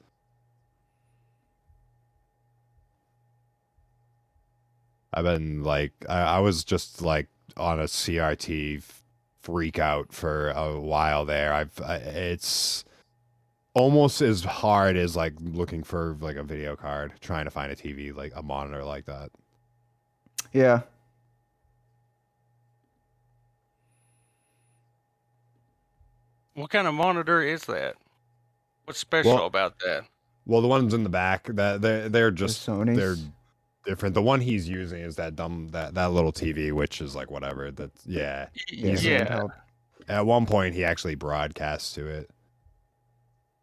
[5.12, 9.02] I've been like, I, I was just like on a CRT f-
[9.40, 11.52] freak out for a while there.
[11.52, 12.84] I've, I, it's
[13.74, 17.76] almost as hard as like looking for like a video card, trying to find a
[17.76, 19.30] TV, like a monitor like that.
[20.52, 20.82] Yeah.
[26.58, 27.94] what kind of monitor is that?
[28.84, 30.04] What's special Well, about that?
[30.44, 32.96] Well, the ones in the back, that they're they're the just Sonys.
[32.96, 33.16] they're
[33.88, 34.14] different.
[34.14, 37.70] The one he's using is that dumb that that little TV, which is like whatever.
[37.70, 38.48] That's yeah.
[38.70, 39.24] Yeah, Yeah.
[39.24, 39.50] handheld.
[40.08, 42.30] At one point, he actually broadcasts to it.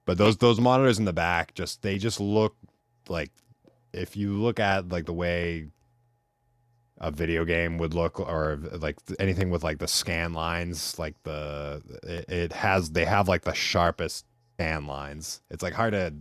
[0.06, 2.56] But those those monitors in the back, just they just look
[3.08, 3.32] like
[3.94, 5.68] if you look at like the way
[6.98, 11.82] a video game would look, or like anything with like the scan lines, like the
[12.04, 15.42] it, it has they have like the sharpest scan lines.
[15.50, 16.14] It's like hard to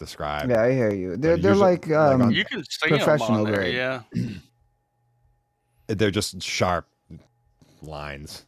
[0.00, 0.50] describe.
[0.50, 1.16] Yeah, I hear you.
[1.16, 3.74] They're they're usually- like like um on- You can see them professional on there, grade.
[3.76, 4.02] yeah.
[5.86, 6.88] they're just sharp
[7.82, 8.44] lines.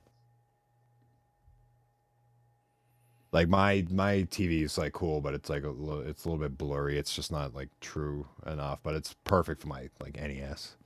[3.30, 6.42] Like my my TV is like cool, but it's like a little, it's a little
[6.42, 6.98] bit blurry.
[6.98, 10.76] It's just not like true enough, but it's perfect for my like NES.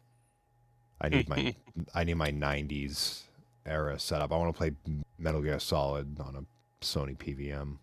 [1.01, 1.55] I need my
[1.95, 3.23] I need my '90s
[3.67, 4.33] era setup.
[4.33, 4.73] I want to play
[5.19, 7.79] Metal Gear Solid on a Sony PVM.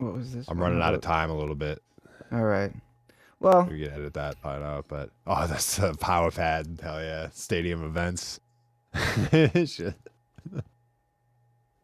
[0.00, 0.48] What was this?
[0.48, 1.82] I'm running out of time a little bit.
[2.32, 2.72] All right.
[3.38, 6.80] Well, We can edit that part out, but oh, that's a power pad.
[6.82, 8.40] Hell yeah, stadium events.
[9.30, 9.94] Shit.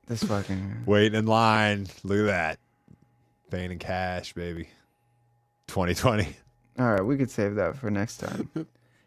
[0.07, 1.87] this fucking Waiting in line.
[2.05, 2.59] Look at that.
[3.51, 4.69] Paying in cash, baby.
[5.69, 6.29] 2020.
[6.79, 8.51] All right, we could save that for next time.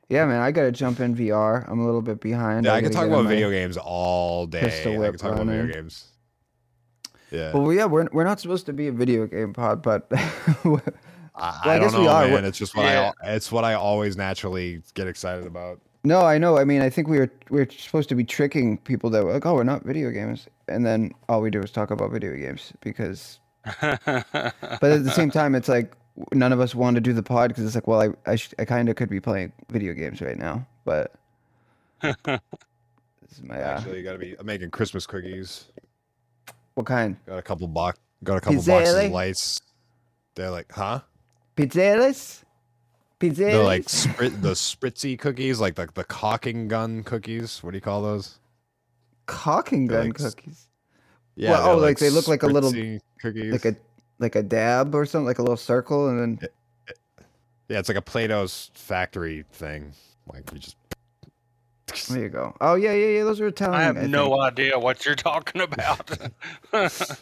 [0.10, 1.70] yeah, man, I gotta jump in VR.
[1.70, 2.66] I'm a little bit behind.
[2.66, 4.62] Yeah, I can gotta talk about video games all day.
[4.62, 6.08] I can talk about video games.
[7.32, 7.54] Yeah.
[7.54, 10.32] Well, yeah, we're we're not supposed to be a video game pod, but I,
[10.64, 10.82] well,
[11.36, 12.24] I, I don't guess know, we are.
[12.24, 12.34] man.
[12.34, 13.12] We're- It's just what Yeah.
[13.24, 15.80] I it's what I always naturally get excited about.
[16.04, 16.58] no, I know.
[16.58, 19.34] I mean, I think we were we are supposed to be tricking people that were
[19.34, 22.36] like, oh, we're not video games, and then all we do is talk about video
[22.36, 23.40] games because.
[23.82, 25.94] But at the same time, it's like
[26.34, 28.54] none of us want to do the pod because it's like, well, I I, sh-
[28.58, 31.14] I kind of could be playing video games right now, but.
[32.02, 32.18] this
[33.34, 35.66] is my uh, Actually, you gotta be I'm making Christmas cookies.
[36.76, 37.18] What kind?
[37.26, 39.62] Got a couple box got a couple boxes of lights
[40.36, 41.02] They're like, huh?
[41.56, 42.44] Pizzeras?
[43.20, 43.36] Pizzeras?
[43.36, 47.64] They're like sprit, the spritzy cookies, like the the caulking gun cookies.
[47.64, 48.40] What do you call those?
[49.30, 50.68] caulking they're gun like cookies.
[51.36, 51.52] Yeah.
[51.52, 52.72] Well, oh, like they look like a little-
[53.22, 53.52] cookies.
[53.52, 53.76] Like a
[54.20, 56.50] like a dab or something, like a little circle, and then
[57.70, 59.94] yeah, it's like a Play-Doh's factory thing.
[60.32, 60.76] Like you just
[62.10, 62.56] there you go.
[62.62, 63.24] Oh yeah, yeah, yeah.
[63.24, 63.80] Those are Italian.
[63.80, 64.10] I have think.
[64.10, 66.10] no idea what you're talking about.
[66.72, 67.18] Let's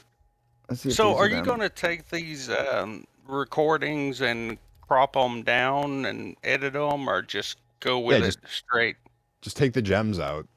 [0.76, 6.06] see if so, are you going to take these um, recordings and crop them down
[6.06, 8.96] and edit them, or just go with just- it straight?
[9.42, 10.48] just take the gems out.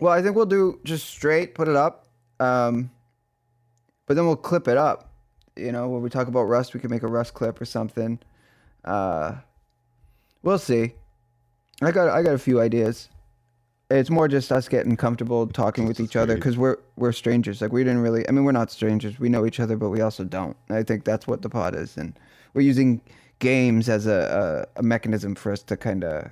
[0.00, 2.06] Well, I think we'll do just straight, put it up,
[2.40, 2.90] um,
[4.06, 5.12] but then we'll clip it up.
[5.56, 8.18] You know, when we talk about Rust, we can make a Rust clip or something.
[8.84, 9.34] Uh,
[10.42, 10.94] we'll see.
[11.82, 13.08] I got I got a few ideas.
[13.90, 17.60] It's more just us getting comfortable talking with each other because we're we're strangers.
[17.60, 18.26] Like we didn't really.
[18.28, 19.18] I mean, we're not strangers.
[19.18, 20.56] We know each other, but we also don't.
[20.68, 22.18] And I think that's what the pod is, and
[22.54, 23.00] we're using
[23.40, 26.30] games as a a, a mechanism for us to kind of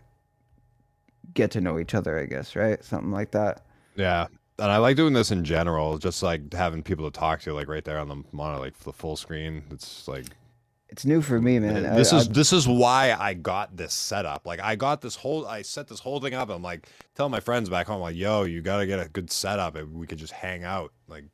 [1.35, 2.19] get to know each other.
[2.19, 2.83] I guess, right?
[2.83, 3.65] Something like that.
[3.97, 4.29] Yeah.
[4.59, 7.69] And I like doing this in general, just like having people to talk to, like
[7.69, 9.65] right there on the monitor, like the full screen.
[9.71, 10.27] It's like
[10.93, 11.87] It's new for me, man.
[11.87, 14.47] I- this is I- this is why I got this setup.
[14.47, 16.51] Like I got this whole, I set this whole thing up.
[16.51, 19.75] I'm like telling my friends back home, like, yo, you gotta get a good setup,
[19.75, 21.25] and we could just hang out, like,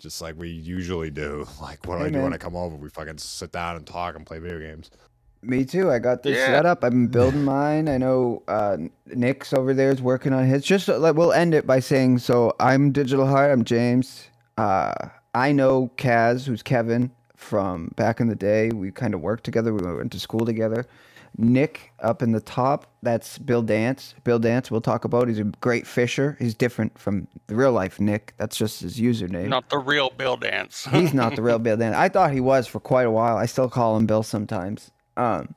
[0.00, 1.46] just like we usually do.
[1.62, 2.34] Like, what do Hey, I do when.
[2.34, 2.74] I come over?
[2.74, 4.90] We fucking sit down and talk and play video games.
[5.42, 5.88] me too.
[5.90, 6.46] I got this Yeah.
[6.46, 6.82] set up.
[6.84, 7.88] I've been building mine.
[7.88, 8.76] I know uh,
[9.06, 10.64] Nick's over there is working on his.
[10.64, 13.52] Just like we'll end it by saying, so I'm Digital Heart.
[13.52, 14.24] I'm James.
[14.58, 14.92] Uh,
[15.32, 18.70] I know Kaz, who's Kevin from back in the day.
[18.70, 19.72] We kind of worked together.
[19.72, 20.86] We went to school together.
[21.36, 24.14] Nick up in the top, that's Bill Dance.
[24.24, 25.28] Bill Dance, we'll talk about.
[25.28, 26.36] He's a great fisher.
[26.40, 28.34] He's different from the real life Nick.
[28.36, 29.48] That's just his username.
[29.48, 30.86] Not the real Bill Dance.
[30.90, 31.96] He's not the real Bill Dance.
[31.96, 33.36] I thought he was for quite a while.
[33.36, 34.90] I still call him Bill sometimes.
[35.16, 35.54] Um,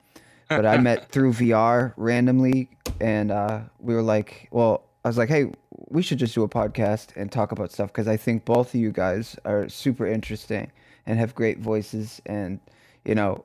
[0.48, 2.70] but I met through VR randomly,
[3.02, 5.52] and uh, we were like, well, I was like, hey,
[5.90, 8.80] we should just do a podcast and talk about stuff because I think both of
[8.80, 10.72] you guys are super interesting
[11.06, 12.60] and have great voices, and
[13.06, 13.44] you know,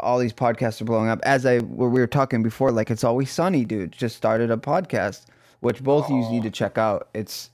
[0.00, 1.20] all these podcasts are blowing up.
[1.22, 3.92] As I where we were talking before, like it's always sunny, dude.
[3.92, 5.26] Just started a podcast,
[5.60, 7.08] which both of you need to check out.
[7.14, 7.50] It's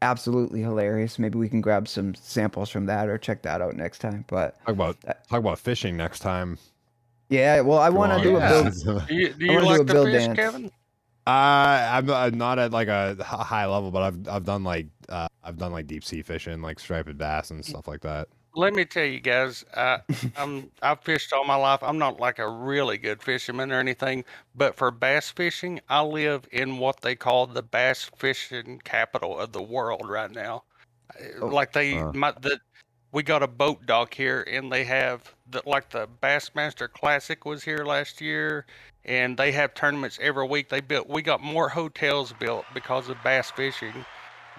[0.00, 1.18] absolutely hilarious.
[1.18, 4.24] Maybe we can grab some samples from that or check that out next time.
[4.28, 6.58] But Talk about Uh, talk about fishing next time.
[7.28, 8.58] yeah, well, I want to do Yeah.
[8.58, 9.06] a build.
[9.08, 10.36] do you, do I you wanna do like a the Bill fish, Dance.
[10.36, 10.70] Kevin?
[11.24, 15.28] Uh, I'm not, not at like a high level, but I've I've done like uh,
[15.44, 18.26] I've done like deep sea fishing, like striped bass and stuff like that.
[18.54, 20.00] Let me tell you guys, I,
[20.36, 21.82] I'm I've fished all my life.
[21.82, 24.24] I'm not like a really good fisherman or anything,
[24.54, 29.52] but for bass fishing, I live in what they call the bass fishing capital of
[29.52, 30.64] the world right now.
[31.18, 32.12] Uh, Oh, like they, uh.
[32.12, 32.60] my, the,
[33.12, 37.64] we got a boat dock here, and they have the like the Bassmaster Classic was
[37.64, 38.66] here last year,
[39.04, 40.68] and they have tournaments every week.
[40.70, 44.06] They built, we got more hotels built because of bass fishing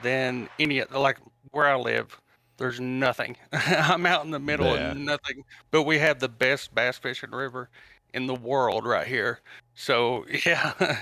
[0.03, 1.19] than any like
[1.51, 2.19] where I live.
[2.57, 3.35] There's nothing.
[3.51, 4.91] I'm out in the middle Yeah.
[4.91, 7.69] of nothing, but we have the best bass fishing river
[8.13, 9.39] in the world right here.
[9.73, 10.97] So yeah,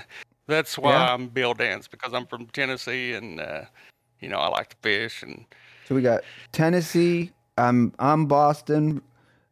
[0.46, 1.12] that's why Yeah.
[1.14, 3.62] I'm Bill Dance because I'm from Tennessee and uh,
[4.20, 5.44] you know I like to fish and
[5.88, 6.22] So we got
[6.52, 7.30] Tennessee.
[7.58, 9.02] I'm I'm Boston,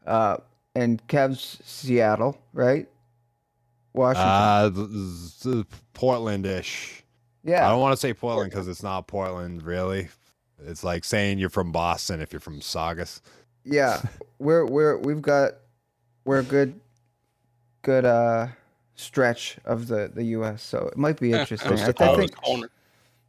[0.06, 0.38] uh,
[0.74, 2.88] and Kev's Seattle, right?
[3.92, 4.28] Washington.
[4.30, 5.66] Uh, th- th-
[7.44, 7.66] Yeah.
[7.66, 10.08] I don't want to say Portland because it's not Portland, really.
[10.66, 13.22] It's like saying you're from Boston if you're from Saugus.
[13.64, 14.00] Yeah.
[14.38, 15.52] We're we're we've got
[16.24, 16.80] we're a good
[17.82, 18.46] good uh
[18.94, 21.68] stretch of the the US, so it might be interesting.
[21.68, 22.34] Coast I, to I coast.
[22.42, 22.70] think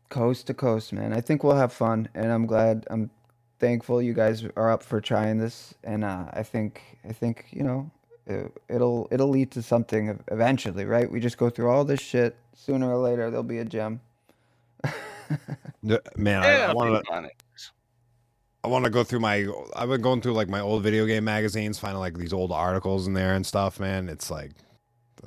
[0.08, 1.12] coast to coast, man.
[1.12, 2.86] I think we'll have fun, and I'm glad.
[2.90, 3.10] I'm
[3.60, 7.64] thankful you guys are up for trying this, and uh, I think I think you
[7.64, 7.92] know
[8.28, 11.10] it, it'll it'll lead to something eventually, right?
[11.12, 12.36] We just go through all this shit.
[12.54, 14.02] Sooner or later, there'll be a gem.
[15.84, 17.30] N- Man, I, Yeah, I it'll want to.
[18.64, 19.48] I want to go through my.
[19.76, 23.08] I've been going through like my old video game magazines, finding like these old articles
[23.08, 23.80] in there and stuff.
[23.80, 24.52] Man, it's like,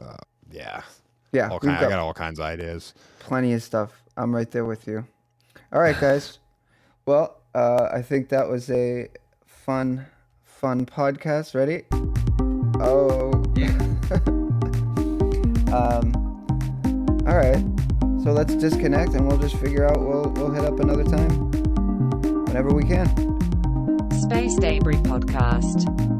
[0.00, 0.16] uh,
[0.50, 0.82] yeah,
[1.32, 2.94] Yeah, all we've kind, I got got all kinds of ideas.
[3.18, 4.04] plenty of stuff.
[4.16, 5.04] I'm right there with you.
[5.72, 6.38] All right, guys.
[7.06, 9.08] well, uh, I think that was a
[9.44, 10.06] fun,
[10.44, 11.56] fun podcast.
[11.56, 11.82] Ready?
[12.80, 13.32] Oh.
[13.56, 13.74] Yeah.
[15.74, 16.14] um.
[17.26, 17.64] All right.
[18.24, 20.00] So let's disconnect, and we'll just figure out.
[20.00, 21.50] We'll we'll hit up another time,
[22.46, 23.06] whenever we can.
[24.12, 26.13] Space Debris Podcast.